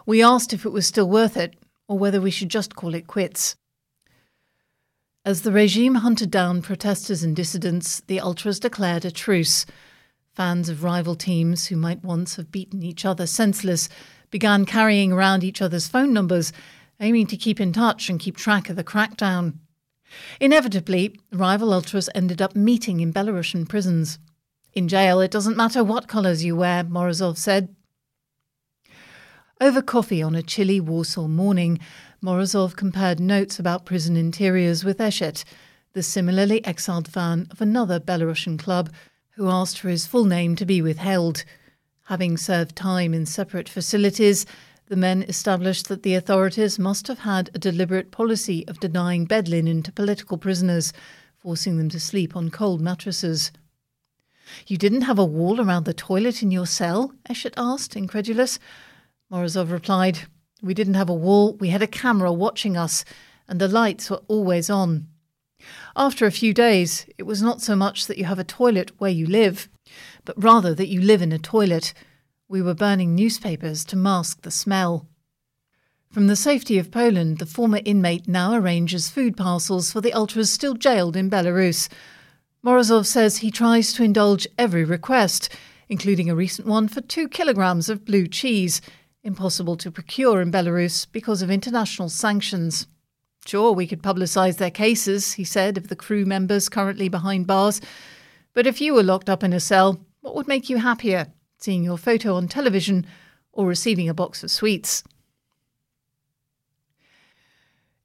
We 0.06 0.24
asked 0.24 0.54
if 0.54 0.66
it 0.66 0.72
was 0.72 0.86
still 0.86 1.10
worth 1.10 1.38
it, 1.38 1.56
or 1.88 1.98
whether 1.98 2.22
we 2.22 2.32
should 2.32 2.50
just 2.50 2.76
call 2.76 2.94
it 2.96 3.08
quits. 3.08 3.56
As 5.24 5.42
the 5.42 5.52
regime 5.52 5.96
hunted 5.96 6.32
down 6.32 6.62
protesters 6.62 7.22
and 7.22 7.36
dissidents, 7.36 8.02
the 8.08 8.20
ultras 8.20 8.60
declared 8.60 9.06
a 9.06 9.12
truce. 9.12 9.66
Fans 10.34 10.70
of 10.70 10.84
rival 10.84 11.16
teams, 11.16 11.68
who 11.68 11.76
might 11.76 12.04
once 12.04 12.38
have 12.38 12.52
beaten 12.52 12.82
each 12.82 13.06
other 13.06 13.28
senseless, 13.28 13.90
began 14.32 14.66
carrying 14.66 15.12
around 15.12 15.44
each 15.44 15.62
other's 15.62 15.88
phone 15.88 16.14
numbers, 16.14 16.52
aiming 17.00 17.28
to 17.28 17.38
keep 17.38 17.60
in 17.60 17.74
touch 17.74 18.10
and 18.10 18.20
keep 18.20 18.38
track 18.38 18.70
of 18.70 18.76
the 18.76 18.84
crackdown. 18.84 19.60
Inevitably, 20.40 21.20
rival 21.32 21.74
ultras 21.74 22.10
ended 22.16 22.42
up 22.42 22.56
meeting 22.56 23.00
in 23.00 23.14
Belarusian 23.14 23.68
prisons. 23.68 24.18
In 24.74 24.88
jail, 24.88 25.20
it 25.20 25.32
doesn't 25.32 25.58
matter 25.58 25.84
what 25.84 26.08
colours 26.08 26.44
you 26.44 26.56
wear, 26.56 26.84
Morozov 26.84 27.38
said. 27.38 27.76
Over 29.62 29.84
coffee 29.84 30.24
on 30.24 30.34
a 30.34 30.42
chilly 30.42 30.80
Warsaw 30.80 31.28
morning, 31.28 31.78
Morozov 32.20 32.76
compared 32.76 33.20
notes 33.20 33.60
about 33.60 33.86
prison 33.86 34.18
interiors 34.18 34.84
with 34.84 34.98
Eshet, 34.98 35.44
the 35.94 36.02
similarly 36.02 36.66
exiled 36.66 37.08
fan 37.08 37.46
of 37.52 37.62
another 37.62 38.00
Belarusian 38.00 38.58
club, 38.58 38.92
who 39.36 39.52
asked 39.52 39.78
for 39.78 39.90
his 39.90 40.08
full 40.08 40.26
name 40.26 40.56
to 40.56 40.66
be 40.66 40.82
withheld. 40.82 41.46
Having 42.06 42.38
served 42.38 42.76
time 42.76 43.14
in 43.14 43.28
separate 43.28 43.70
facilities, 43.70 44.48
the 44.88 44.96
men 44.96 45.22
established 45.22 45.90
that 45.90 46.02
the 46.02 46.16
authorities 46.16 46.80
must 46.80 47.06
have 47.06 47.20
had 47.20 47.52
a 47.54 47.60
deliberate 47.60 48.10
policy 48.10 48.68
of 48.68 48.80
denying 48.80 49.26
bed 49.26 49.48
linen 49.48 49.84
to 49.84 49.92
political 49.92 50.40
prisoners, 50.40 50.92
forcing 51.38 51.78
them 51.78 51.90
to 51.90 52.00
sleep 52.00 52.36
on 52.36 52.50
cold 52.50 52.82
mattresses. 52.82 53.52
You 54.66 54.78
didn't 54.78 55.02
have 55.02 55.20
a 55.20 55.24
wall 55.24 55.62
around 55.62 55.86
the 55.86 55.94
toilet 55.94 56.42
in 56.42 56.50
your 56.50 56.66
cell? 56.66 57.14
Eshet 57.30 57.54
asked, 57.58 57.96
incredulous. 57.96 58.58
Morozov 59.32 59.72
replied, 59.72 60.20
we 60.62 60.74
didn't 60.74 60.96
have 60.96 61.10
a 61.10 61.14
wall, 61.14 61.54
we 61.54 61.70
had 61.70 61.82
a 61.82 61.88
camera 61.88 62.34
watching 62.34 62.76
us, 62.76 63.06
and 63.48 63.62
the 63.62 63.68
lights 63.68 64.10
were 64.10 64.22
always 64.28 64.70
on. 64.70 65.08
After 65.96 66.26
a 66.26 66.32
few 66.32 66.54
days, 66.54 67.06
it 67.18 67.24
was 67.24 67.42
not 67.42 67.62
so 67.62 67.76
much 67.76 68.08
that 68.08 68.18
you 68.18 68.26
have 68.26 68.40
a 68.40 68.44
toilet 68.44 68.92
where 69.00 69.12
you 69.12 69.26
live, 69.26 69.70
but 70.26 70.42
rather 70.42 70.76
that 70.76 70.90
you 70.90 71.02
live 71.02 71.22
in 71.22 71.32
a 71.32 71.40
toilet. 71.40 71.94
We 72.50 72.62
were 72.62 72.74
burning 72.74 73.16
newspapers 73.16 73.86
to 73.86 73.96
mask 73.96 74.42
the 74.42 74.52
smell. 74.52 75.08
From 76.12 76.28
the 76.28 76.36
safety 76.36 76.78
of 76.78 76.92
Poland, 76.92 77.38
the 77.38 77.46
former 77.46 77.80
inmate 77.86 78.28
now 78.28 78.54
arranges 78.54 79.10
food 79.10 79.38
parcels 79.38 79.94
for 79.94 80.02
the 80.02 80.12
ultras 80.12 80.52
still 80.52 80.74
jailed 80.74 81.16
in 81.16 81.30
Belarus. 81.30 81.88
Morozov 82.66 83.06
says 83.06 83.38
he 83.38 83.50
tries 83.50 83.94
to 83.94 84.04
indulge 84.04 84.46
every 84.58 84.84
request, 84.84 85.48
including 85.88 86.30
a 86.30 86.36
recent 86.36 86.68
one 86.68 86.90
for 86.90 87.00
two 87.00 87.30
kilograms 87.30 87.88
of 87.88 88.04
blue 88.04 88.28
cheese 88.28 88.82
impossible 89.24 89.78
to 89.78 89.92
procure 89.92 90.42
in 90.42 90.52
Belarus 90.52 91.06
because 91.12 91.42
of 91.42 91.52
international 91.52 92.10
sanctions. 92.10 92.88
Sure, 93.46 93.72
we 93.72 93.88
could 93.88 94.04
publicise 94.04 94.58
their 94.58 94.72
cases, 94.72 95.34
he 95.34 95.44
said, 95.44 95.78
of 95.78 95.88
the 95.88 95.96
crew 95.96 96.26
members 96.26 96.70
currently 96.70 97.10
behind 97.10 97.48
bars. 97.48 97.82
But 98.54 98.68
if 98.68 98.82
you 98.82 98.94
were 98.94 99.04
locked 99.04 99.30
up 99.30 99.44
in 99.44 99.54
a 99.54 99.60
cell, 99.60 100.00
what 100.22 100.36
would 100.36 100.48
make 100.48 100.70
you 100.70 100.78
happier? 100.78 101.28
Seeing 101.58 101.84
your 101.84 101.98
photo 101.98 102.36
on 102.36 102.48
television 102.48 103.06
or 103.52 103.68
receiving 103.68 104.10
a 104.10 104.14
box 104.14 104.44
of 104.44 104.52
sweets? 104.52 105.04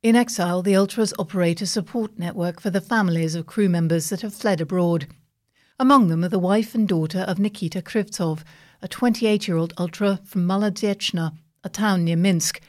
In 0.02 0.14
exile, 0.14 0.62
the 0.62 0.76
Ultras 0.76 1.12
operate 1.18 1.60
a 1.60 1.66
support 1.66 2.18
network 2.18 2.60
for 2.60 2.70
the 2.70 2.80
families 2.80 3.34
of 3.34 3.46
crew 3.46 3.68
members 3.68 4.08
that 4.10 4.20
have 4.20 4.34
fled 4.34 4.60
abroad. 4.60 5.08
Among 5.78 6.08
them 6.08 6.24
are 6.24 6.28
the 6.28 6.38
wife 6.38 6.74
and 6.74 6.86
daughter 6.86 7.20
of 7.20 7.38
Nikita 7.38 7.82
Krivtsov, 7.82 8.44
a 8.82 8.88
28 8.88 9.48
year 9.48 9.56
old 9.56 9.72
ultra 9.78 10.20
from 10.24 10.46
Maladziechna, 10.46 11.32
a 11.64 11.68
town 11.68 12.04
near 12.04 12.16
Minsk. 12.16 12.60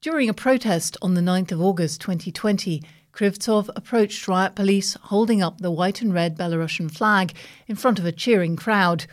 During 0.00 0.28
a 0.28 0.34
protest 0.34 0.96
on 1.02 1.14
the 1.14 1.20
9th 1.20 1.52
of 1.52 1.60
August 1.60 2.00
2020, 2.00 2.82
Krivtsov 3.12 3.68
approached 3.76 4.28
riot 4.28 4.54
police 4.54 4.94
holding 4.94 5.42
up 5.42 5.60
the 5.60 5.70
white 5.70 6.00
and 6.00 6.14
red 6.14 6.38
Belarusian 6.38 6.90
flag 6.90 7.34
in 7.66 7.76
front 7.76 7.98
of 7.98 8.06
a 8.06 8.12
cheering 8.12 8.56
crowd. 8.56 9.06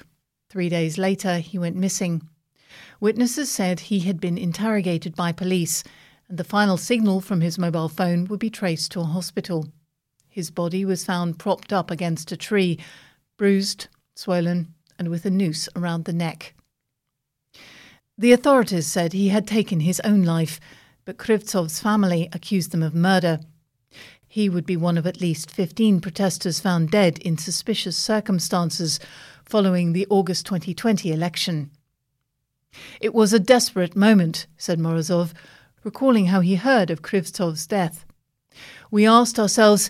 Three 0.50 0.70
days 0.70 0.98
later, 0.98 1.40
he 1.40 1.58
went 1.58 1.76
missing. 1.76 2.22
Witnesses 3.00 3.52
said 3.52 3.80
he 3.80 4.02
had 4.02 4.20
been 4.20 4.38
interrogated 4.38 5.16
by 5.16 5.32
police, 5.32 5.84
and 6.30 6.38
the 6.38 6.44
final 6.44 6.78
signal 6.78 7.22
from 7.22 7.42
his 7.42 7.58
mobile 7.58 7.90
phone 7.90 8.26
would 8.26 8.40
be 8.40 8.50
traced 8.50 8.92
to 8.94 9.02
a 9.02 9.06
hospital. 9.06 9.68
His 10.30 10.52
body 10.52 10.86
was 10.86 11.06
found 11.06 11.40
propped 11.40 11.74
up 11.74 11.92
against 11.92 12.32
a 12.32 12.38
tree, 12.38 12.80
bruised, 13.38 13.88
swollen, 14.16 14.74
and 14.98 15.10
with 15.10 15.26
a 15.26 15.30
noose 15.30 15.70
around 15.76 16.06
the 16.06 16.14
neck. 16.14 16.54
The 18.18 18.32
authorities 18.32 18.88
said 18.88 19.14
he 19.14 19.30
had 19.30 19.48
taken 19.48 19.82
his 19.82 20.00
own 20.02 20.24
life, 20.24 20.60
but 21.06 21.18
Krivtsov's 21.18 21.80
family 21.80 22.30
accused 22.34 22.72
them 22.72 22.82
of 22.82 22.96
murder. 22.96 23.40
He 24.28 24.50
would 24.50 24.66
be 24.66 24.76
one 24.76 24.98
of 24.98 25.08
at 25.08 25.22
least 25.22 25.52
15 25.52 26.02
protesters 26.02 26.60
found 26.60 26.92
dead 26.92 27.20
in 27.20 27.38
suspicious 27.38 27.96
circumstances 27.96 29.00
following 29.46 29.94
the 29.94 30.08
August 30.10 30.46
2020 30.48 31.12
election. 31.12 31.72
It 33.00 33.14
was 33.14 33.34
a 33.34 33.40
desperate 33.40 33.96
moment, 33.96 34.48
said 34.58 34.80
Morozov, 34.80 35.34
recalling 35.84 36.28
how 36.28 36.42
he 36.42 36.56
heard 36.56 36.90
of 36.90 37.02
Krivtsov's 37.02 37.66
death. 37.66 38.06
We 38.92 39.06
asked 39.06 39.40
ourselves, 39.40 39.90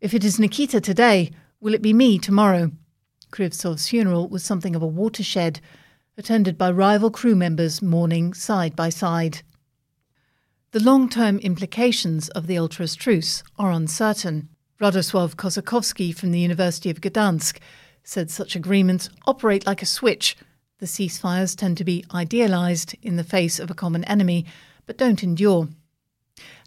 if 0.00 0.14
it 0.14 0.24
is 0.24 0.40
Nikita 0.40 0.80
today, 0.80 1.30
will 1.60 1.74
it 1.74 1.82
be 1.82 1.92
me 1.92 2.18
tomorrow? 2.18 2.72
Krivtsov's 3.32 3.88
funeral 3.88 4.28
was 4.28 4.44
something 4.44 4.74
of 4.74 4.82
a 4.82 4.86
watershed, 4.86 5.60
attended 6.16 6.56
by 6.56 6.70
rival 6.70 7.10
crew 7.10 7.34
members 7.34 7.82
mourning 7.82 8.32
side 8.32 8.74
by 8.74 8.88
side. 8.88 9.42
The 10.72 10.82
long 10.82 11.08
term 11.08 11.38
implications 11.38 12.28
of 12.30 12.46
the 12.46 12.58
Ultras 12.58 12.94
truce 12.96 13.42
are 13.58 13.70
uncertain. 13.70 14.48
Radosław 14.80 15.34
Kossakowski 15.36 16.14
from 16.14 16.32
the 16.32 16.40
University 16.40 16.90
of 16.90 17.00
Gdansk 17.00 17.58
said 18.04 18.30
such 18.30 18.54
agreements 18.54 19.08
operate 19.26 19.66
like 19.66 19.82
a 19.82 19.86
switch. 19.86 20.36
The 20.78 20.86
ceasefires 20.86 21.56
tend 21.56 21.78
to 21.78 21.84
be 21.84 22.04
idealized 22.12 22.94
in 23.02 23.16
the 23.16 23.24
face 23.24 23.58
of 23.58 23.70
a 23.70 23.74
common 23.74 24.04
enemy, 24.04 24.44
but 24.84 24.98
don't 24.98 25.22
endure. 25.22 25.68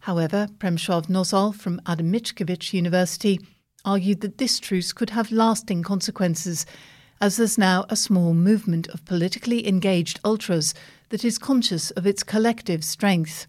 However, 0.01 0.47
Przemysław 0.57 1.07
Nosal 1.07 1.53
from 1.53 1.81
Adam 1.85 2.11
Mickiewicz 2.11 2.73
University 2.73 3.39
argued 3.85 4.21
that 4.21 4.37
this 4.37 4.59
truce 4.59 4.93
could 4.93 5.11
have 5.11 5.31
lasting 5.31 5.83
consequences 5.83 6.65
as 7.21 7.37
there's 7.37 7.57
now 7.57 7.85
a 7.89 7.95
small 7.95 8.33
movement 8.33 8.87
of 8.87 9.05
politically 9.05 9.67
engaged 9.67 10.19
ultras 10.23 10.73
that 11.09 11.25
is 11.25 11.37
conscious 11.37 11.91
of 11.91 12.07
its 12.07 12.23
collective 12.23 12.83
strength. 12.83 13.47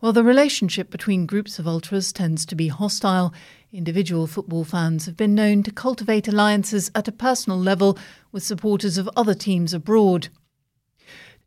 While 0.00 0.12
the 0.12 0.24
relationship 0.24 0.90
between 0.90 1.26
groups 1.26 1.58
of 1.58 1.66
ultras 1.66 2.12
tends 2.12 2.46
to 2.46 2.54
be 2.54 2.68
hostile, 2.68 3.32
individual 3.72 4.26
football 4.26 4.64
fans 4.64 5.06
have 5.06 5.16
been 5.16 5.34
known 5.34 5.62
to 5.64 5.72
cultivate 5.72 6.28
alliances 6.28 6.90
at 6.94 7.08
a 7.08 7.12
personal 7.12 7.58
level 7.58 7.98
with 8.32 8.42
supporters 8.42 8.98
of 8.98 9.10
other 9.16 9.34
teams 9.34 9.74
abroad. 9.74 10.28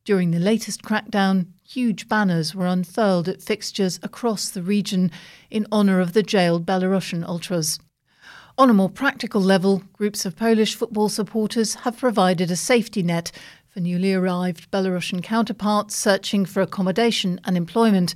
During 0.04 0.32
the 0.32 0.40
latest 0.40 0.82
crackdown, 0.82 1.48
huge 1.70 2.08
banners 2.08 2.56
were 2.56 2.66
unfurled 2.66 3.30
at 3.30 3.44
fixtures 3.44 4.00
across 4.02 4.50
the 4.50 4.64
region 4.64 5.12
in 5.52 5.68
honour 5.72 6.00
of 6.00 6.14
the 6.14 6.24
jailed 6.24 6.66
Belarusian 6.66 7.24
ultras. 7.24 7.80
On 8.58 8.72
a 8.72 8.74
more 8.74 8.90
practical 8.90 9.40
level, 9.40 9.84
groups 9.94 10.26
of 10.26 10.36
Polish 10.36 10.74
football 10.74 11.10
supporters 11.10 11.76
have 11.76 11.96
provided 11.96 12.50
a 12.50 12.56
safety 12.56 13.04
net 13.04 13.32
for 13.68 13.82
newly 13.82 14.16
arrived 14.16 14.72
Belarusian 14.72 15.22
counterparts 15.22 15.96
searching 15.96 16.44
for 16.44 16.62
accommodation 16.62 17.40
and 17.44 17.56
employment, 17.56 18.16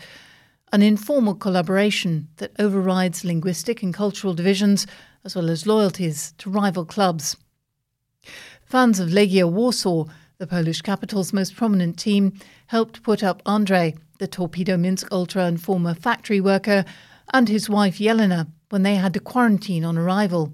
an 0.72 0.82
informal 0.82 1.36
collaboration 1.36 2.30
that 2.38 2.56
overrides 2.58 3.24
linguistic 3.24 3.84
and 3.84 3.94
cultural 3.94 4.34
divisions 4.34 4.88
as 5.24 5.36
well 5.36 5.52
as 5.52 5.68
loyalties 5.68 6.34
to 6.40 6.50
rival 6.50 6.86
clubs. 6.86 7.38
Fans 8.66 9.00
of 9.00 9.10
Legia 9.10 9.48
Warsaw 9.48 10.06
the 10.44 10.48
Polish 10.48 10.82
capital's 10.82 11.32
most 11.32 11.56
prominent 11.56 11.98
team, 11.98 12.34
helped 12.68 13.02
put 13.02 13.24
up 13.24 13.42
Andrei, 13.46 13.96
the 14.20 14.28
Torpedo 14.28 14.76
Minsk 14.76 15.08
ultra 15.10 15.46
and 15.46 15.62
former 15.62 15.94
factory 15.94 16.42
worker, 16.42 16.84
and 17.34 17.48
his 17.48 17.70
wife 17.70 17.98
Yelena 17.98 18.48
when 18.70 18.84
they 18.84 18.96
had 18.96 19.14
to 19.14 19.22
quarantine 19.22 19.86
on 19.86 19.98
arrival. 19.98 20.54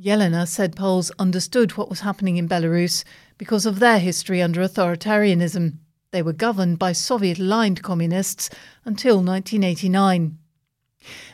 Yelena 0.00 0.46
said 0.46 0.76
Poles 0.76 1.10
understood 1.18 1.72
what 1.72 1.90
was 1.90 2.02
happening 2.02 2.36
in 2.36 2.48
Belarus 2.48 3.02
because 3.36 3.66
of 3.66 3.80
their 3.80 3.98
history 3.98 4.40
under 4.40 4.60
authoritarianism. 4.60 5.78
They 6.12 6.22
were 6.22 6.32
governed 6.32 6.78
by 6.78 6.92
Soviet 6.92 7.40
aligned 7.40 7.82
communists 7.82 8.48
until 8.84 9.16
1989. 9.16 10.38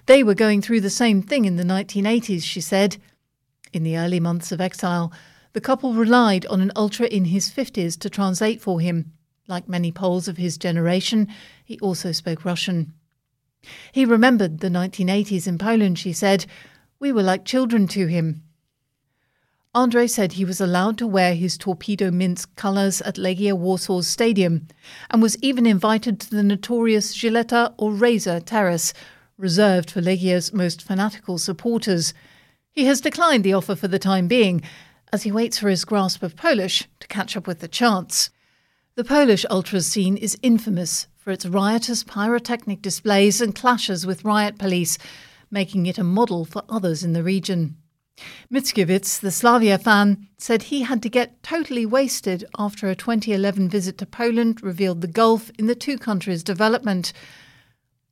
They 0.06 0.22
were 0.22 0.34
going 0.34 0.62
through 0.62 0.80
the 0.80 0.88
same 0.88 1.20
thing 1.20 1.44
in 1.44 1.56
the 1.56 1.64
1980s, 1.64 2.42
she 2.42 2.62
said. 2.62 2.96
In 3.74 3.82
the 3.82 3.98
early 3.98 4.18
months 4.18 4.50
of 4.50 4.62
exile, 4.62 5.12
the 5.52 5.60
couple 5.60 5.94
relied 5.94 6.46
on 6.46 6.60
an 6.60 6.72
ultra 6.76 7.06
in 7.06 7.26
his 7.26 7.50
50s 7.50 7.98
to 7.98 8.10
translate 8.10 8.60
for 8.60 8.80
him. 8.80 9.12
Like 9.48 9.68
many 9.68 9.90
Poles 9.90 10.28
of 10.28 10.36
his 10.36 10.56
generation, 10.56 11.28
he 11.64 11.78
also 11.80 12.12
spoke 12.12 12.44
Russian. 12.44 12.92
He 13.92 14.04
remembered 14.04 14.60
the 14.60 14.68
1980s 14.68 15.46
in 15.46 15.58
Poland, 15.58 15.98
she 15.98 16.12
said. 16.12 16.46
We 16.98 17.12
were 17.12 17.22
like 17.22 17.44
children 17.44 17.88
to 17.88 18.06
him. 18.06 18.42
Andrei 19.74 20.08
said 20.08 20.32
he 20.32 20.44
was 20.44 20.60
allowed 20.60 20.98
to 20.98 21.06
wear 21.06 21.34
his 21.34 21.56
Torpedo 21.56 22.10
Minsk 22.10 22.54
colours 22.56 23.00
at 23.02 23.16
Legia 23.16 23.56
Warsaw's 23.56 24.08
stadium 24.08 24.66
and 25.10 25.22
was 25.22 25.36
even 25.42 25.64
invited 25.64 26.18
to 26.20 26.30
the 26.30 26.42
notorious 26.42 27.16
Żyleta 27.16 27.74
or 27.78 27.92
Razor 27.92 28.40
Terrace, 28.40 28.92
reserved 29.38 29.90
for 29.90 30.00
Legia's 30.00 30.52
most 30.52 30.82
fanatical 30.82 31.38
supporters. 31.38 32.12
He 32.72 32.86
has 32.86 33.00
declined 33.00 33.44
the 33.44 33.52
offer 33.52 33.76
for 33.76 33.86
the 33.86 33.98
time 33.98 34.26
being 34.26 34.62
as 35.12 35.24
he 35.24 35.32
waits 35.32 35.58
for 35.58 35.68
his 35.68 35.84
grasp 35.84 36.22
of 36.22 36.36
Polish 36.36 36.88
to 37.00 37.08
catch 37.08 37.36
up 37.36 37.46
with 37.46 37.60
the 37.60 37.68
chants. 37.68 38.30
The 38.94 39.04
Polish 39.04 39.46
ultra 39.50 39.80
scene 39.80 40.16
is 40.16 40.38
infamous 40.42 41.06
for 41.16 41.30
its 41.30 41.46
riotous 41.46 42.02
pyrotechnic 42.02 42.82
displays 42.82 43.40
and 43.40 43.54
clashes 43.54 44.06
with 44.06 44.24
riot 44.24 44.58
police, 44.58 44.98
making 45.50 45.86
it 45.86 45.98
a 45.98 46.04
model 46.04 46.44
for 46.44 46.62
others 46.68 47.02
in 47.04 47.12
the 47.12 47.22
region. 47.22 47.76
Mickiewicz, 48.52 49.20
the 49.20 49.30
Slavia 49.30 49.78
fan, 49.78 50.28
said 50.36 50.64
he 50.64 50.82
had 50.82 51.02
to 51.02 51.08
get 51.08 51.42
totally 51.42 51.86
wasted 51.86 52.44
after 52.58 52.88
a 52.88 52.94
2011 52.94 53.68
visit 53.68 53.98
to 53.98 54.06
Poland 54.06 54.62
revealed 54.62 55.00
the 55.00 55.06
gulf 55.06 55.50
in 55.58 55.66
the 55.66 55.74
two 55.74 55.96
countries' 55.96 56.42
development. 56.42 57.12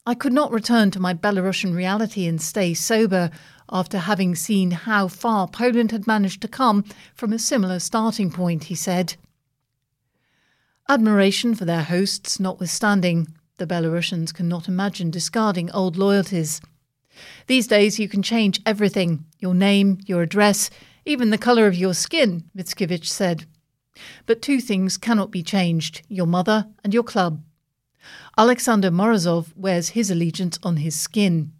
I 0.06 0.14
could 0.14 0.32
not 0.32 0.52
return 0.52 0.90
to 0.92 1.00
my 1.00 1.12
Belarusian 1.12 1.74
reality 1.74 2.26
and 2.26 2.40
stay 2.40 2.72
sober 2.72 3.30
after 3.70 3.98
having 3.98 4.34
seen 4.34 4.70
how 4.70 5.08
far 5.08 5.48
Poland 5.48 5.90
had 5.90 6.06
managed 6.06 6.40
to 6.42 6.48
come 6.48 6.84
from 7.14 7.32
a 7.32 7.38
similar 7.38 7.78
starting 7.78 8.30
point, 8.30 8.64
he 8.64 8.74
said. 8.74 9.16
Admiration 10.88 11.54
for 11.54 11.64
their 11.64 11.82
hosts 11.82 12.40
notwithstanding, 12.40 13.28
the 13.58 13.66
Belarusians 13.66 14.32
cannot 14.32 14.68
imagine 14.68 15.10
discarding 15.10 15.70
old 15.72 15.96
loyalties. 15.96 16.60
These 17.46 17.66
days 17.66 17.98
you 17.98 18.08
can 18.08 18.22
change 18.22 18.60
everything 18.64 19.26
your 19.38 19.54
name, 19.54 19.98
your 20.06 20.22
address, 20.22 20.70
even 21.04 21.30
the 21.30 21.38
colour 21.38 21.66
of 21.66 21.74
your 21.74 21.94
skin, 21.94 22.44
Mickiewicz 22.56 23.06
said. 23.06 23.46
But 24.26 24.42
two 24.42 24.60
things 24.60 24.96
cannot 24.96 25.30
be 25.30 25.42
changed 25.42 26.02
your 26.08 26.26
mother 26.26 26.68
and 26.84 26.94
your 26.94 27.02
club. 27.02 27.42
Alexander 28.36 28.90
Morozov 28.90 29.56
wears 29.56 29.90
his 29.90 30.10
allegiance 30.10 30.58
on 30.62 30.76
his 30.76 30.98
skin. 30.98 31.52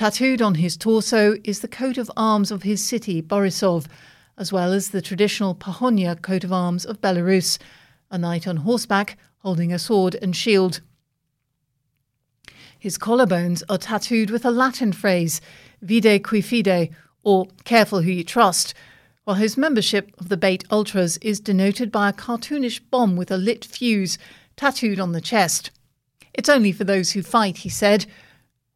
Tattooed 0.00 0.40
on 0.40 0.54
his 0.54 0.78
torso 0.78 1.36
is 1.44 1.60
the 1.60 1.68
coat 1.68 1.98
of 1.98 2.10
arms 2.16 2.50
of 2.50 2.62
his 2.62 2.82
city, 2.82 3.20
Borisov, 3.20 3.86
as 4.38 4.50
well 4.50 4.72
as 4.72 4.88
the 4.88 5.02
traditional 5.02 5.54
Pahonia 5.54 6.16
coat 6.22 6.42
of 6.42 6.52
arms 6.52 6.86
of 6.86 7.02
Belarus, 7.02 7.58
a 8.10 8.16
knight 8.16 8.48
on 8.48 8.56
horseback 8.58 9.18
holding 9.40 9.72
a 9.72 9.78
sword 9.78 10.16
and 10.22 10.34
shield. 10.34 10.80
His 12.78 12.96
collarbones 12.96 13.62
are 13.68 13.76
tattooed 13.76 14.30
with 14.30 14.44
a 14.46 14.50
Latin 14.50 14.92
phrase, 14.92 15.42
vide 15.82 16.24
cui 16.24 16.40
fide, 16.40 16.94
or 17.22 17.48
careful 17.64 18.00
who 18.00 18.10
you 18.10 18.24
trust, 18.24 18.72
while 19.24 19.36
his 19.36 19.58
membership 19.58 20.10
of 20.18 20.30
the 20.30 20.38
BATE 20.38 20.64
Ultras 20.70 21.18
is 21.18 21.40
denoted 21.40 21.92
by 21.92 22.08
a 22.08 22.14
cartoonish 22.14 22.80
bomb 22.90 23.16
with 23.16 23.30
a 23.30 23.36
lit 23.36 23.66
fuse 23.66 24.16
tattooed 24.56 24.98
on 24.98 25.12
the 25.12 25.20
chest. 25.20 25.70
It's 26.32 26.48
only 26.48 26.72
for 26.72 26.84
those 26.84 27.12
who 27.12 27.22
fight, 27.22 27.58
he 27.58 27.68
said, 27.68 28.06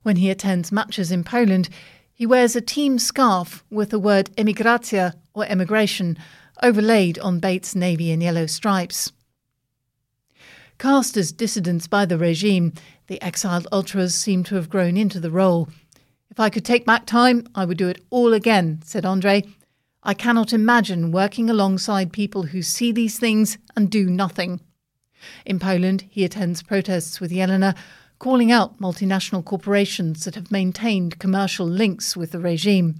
when 0.05 0.17
he 0.17 0.31
attends 0.31 0.71
matches 0.71 1.11
in 1.11 1.25
Poland, 1.25 1.69
he 2.13 2.25
wears 2.25 2.55
a 2.55 2.61
team 2.61 2.99
scarf 3.01 3.65
with 3.71 3.91
the 3.91 3.99
word 3.99 4.31
emigracja 4.37 5.15
or 5.35 5.45
emigration 5.47 6.17
overlaid 6.63 7.19
on 7.19 7.41
BATE's 7.41 7.75
navy 7.75 8.13
and 8.13 8.23
yellow 8.23 8.47
stripes. 8.47 9.11
Cast 10.79 11.17
as 11.17 11.33
dissidents 11.33 11.89
by 11.89 12.05
the 12.05 12.19
regime, 12.19 12.73
the 13.07 13.21
exiled 13.21 13.67
ultras 13.73 14.15
seem 14.15 14.45
to 14.45 14.55
have 14.55 14.71
grown 14.71 14.97
into 14.97 15.19
the 15.19 15.31
role. 15.31 15.69
If 16.31 16.39
I 16.39 16.51
could 16.51 16.65
take 16.65 16.87
back 16.87 17.07
time, 17.07 17.47
I 17.55 17.65
would 17.65 17.79
do 17.79 17.89
it 17.89 18.05
all 18.11 18.33
again, 18.33 18.81
said 18.85 19.05
Andrei. 19.05 19.45
I 20.03 20.15
cannot 20.15 20.53
imagine 20.53 21.13
working 21.13 21.49
alongside 21.49 22.13
people 22.13 22.45
who 22.45 22.63
see 22.63 22.93
these 22.93 23.19
things 23.19 23.57
and 23.75 23.91
do 23.91 24.11
nothing. 24.11 24.61
In 25.47 25.59
Poland, 25.59 26.05
he 26.11 26.25
attends 26.25 26.63
protests 26.63 27.21
with 27.21 27.31
Yelena, 27.31 27.75
calling 28.25 28.51
out 28.51 28.79
multinational 28.81 29.45
corporations 29.45 30.25
that 30.25 30.35
have 30.35 30.51
maintained 30.51 31.19
commercial 31.19 31.67
links 31.67 32.17
with 32.17 32.33
the 32.33 32.39
regime. 32.39 32.95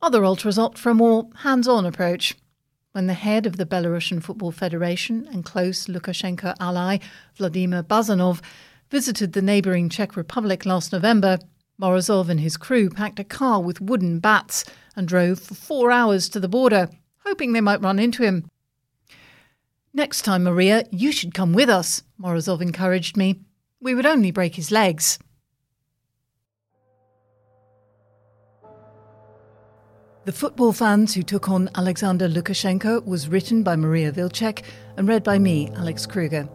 Other 0.00 0.24
ultras 0.24 0.60
opt 0.60 0.78
for 0.78 0.90
a 0.90 0.94
more 0.94 1.28
hands 1.38 1.66
on 1.66 1.84
approach. 1.84 2.36
When 2.92 3.08
the 3.08 3.14
head 3.14 3.44
of 3.44 3.56
the 3.56 3.66
Belarusian 3.66 4.22
Football 4.22 4.52
Federation 4.52 5.28
and 5.32 5.44
close 5.44 5.88
Lukashenko 5.88 6.54
ally, 6.60 6.98
Vladimir 7.34 7.82
Bazanov, 7.82 8.40
visited 8.90 9.32
the 9.32 9.42
neighbouring 9.42 9.88
Czech 9.88 10.16
Republic 10.16 10.64
last 10.64 10.92
November, 10.92 11.40
Morozov 11.82 12.28
and 12.28 12.38
his 12.38 12.56
crew 12.56 12.88
packed 12.88 13.18
a 13.18 13.24
car 13.24 13.60
with 13.60 13.80
wooden 13.80 14.20
bats 14.20 14.64
and 14.94 15.08
drove 15.08 15.40
for 15.40 15.54
four 15.54 15.90
hours 15.90 16.28
to 16.28 16.38
the 16.38 16.46
border, 16.46 16.88
hoping 17.24 17.54
they 17.54 17.60
might 17.60 17.82
run 17.82 17.98
into 17.98 18.22
him. 18.22 18.48
Next 19.96 20.26
time, 20.26 20.44
Maria, 20.44 20.84
you 20.90 21.10
should 21.10 21.32
come 21.32 21.54
with 21.54 21.70
us, 21.70 22.02
Morozov 22.20 22.60
encouraged 22.60 23.16
me. 23.16 23.40
We 23.80 23.94
would 23.94 24.04
only 24.04 24.30
break 24.30 24.54
his 24.54 24.70
legs. 24.70 25.18
The 30.26 30.32
Football 30.32 30.74
Fans 30.74 31.14
Who 31.14 31.22
Took 31.22 31.48
on 31.48 31.70
Alexander 31.74 32.28
Lukashenko 32.28 33.06
was 33.06 33.30
written 33.30 33.62
by 33.62 33.74
Maria 33.74 34.12
Wilczek 34.12 34.64
and 34.98 35.08
read 35.08 35.24
by 35.24 35.38
me, 35.38 35.70
Alix 35.76 36.06
Kroeger. 36.06 36.46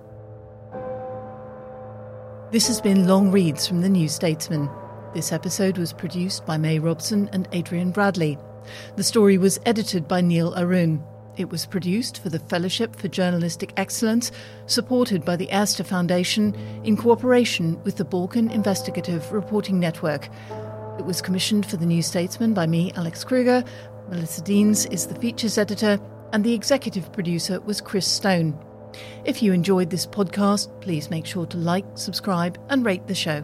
This 2.52 2.68
has 2.68 2.80
been 2.80 3.08
Long 3.08 3.32
Reads 3.32 3.66
from 3.66 3.82
the 3.82 3.90
New 3.90 4.08
Statesman. 4.08 4.70
This 5.16 5.32
episode 5.32 5.80
was 5.80 5.94
produced 5.94 6.46
by 6.46 6.58
May 6.58 6.78
Robson 6.78 7.28
and 7.34 7.48
Adrian 7.54 7.90
Bradley. 7.90 8.38
The 8.98 9.04
story 9.04 9.40
was 9.40 9.60
edited 9.66 10.08
by 10.08 10.22
Neil 10.22 10.54
Arun. 10.56 11.04
It 11.38 11.50
was 11.50 11.66
produced 11.66 12.22
for 12.22 12.30
the 12.30 12.40
Fellowship 12.40 12.96
for 12.96 13.08
Journalistic 13.08 13.74
Excellence, 13.78 14.32
supported 14.66 15.24
by 15.24 15.38
the 15.38 15.48
Erste 15.52 15.86
Foundation 15.86 16.54
in 16.84 16.98
cooperation 16.98 17.82
with 17.84 17.96
the 17.96 18.06
Balkan 18.06 18.50
Investigative 18.50 19.32
Reporting 19.32 19.80
Network. 19.80 20.30
It 21.00 21.06
was 21.06 21.22
commissioned 21.22 21.66
for 21.66 21.78
the 21.78 21.86
New 21.86 22.02
Statesman 22.02 22.54
by 22.54 22.68
me, 22.68 22.92
Alix 22.96 23.24
Kroeger. 23.24 23.66
Melissa 24.10 24.42
Denes 24.42 24.86
is 24.88 25.08
the 25.08 25.16
features 25.16 25.58
editor, 25.58 26.00
and 26.34 26.44
the 26.44 26.54
executive 26.54 27.12
producer 27.14 27.62
was 27.62 27.80
Chris 27.80 28.08
Stone. 28.08 28.60
If 29.24 29.42
you 29.42 29.54
enjoyed 29.54 29.90
this 29.90 30.06
podcast, 30.06 30.82
please 30.82 31.10
make 31.10 31.26
sure 31.26 31.46
to 31.46 31.58
like, 31.58 31.86
subscribe, 31.96 32.60
and 32.70 32.86
rate 32.86 33.08
the 33.08 33.16
show. 33.16 33.44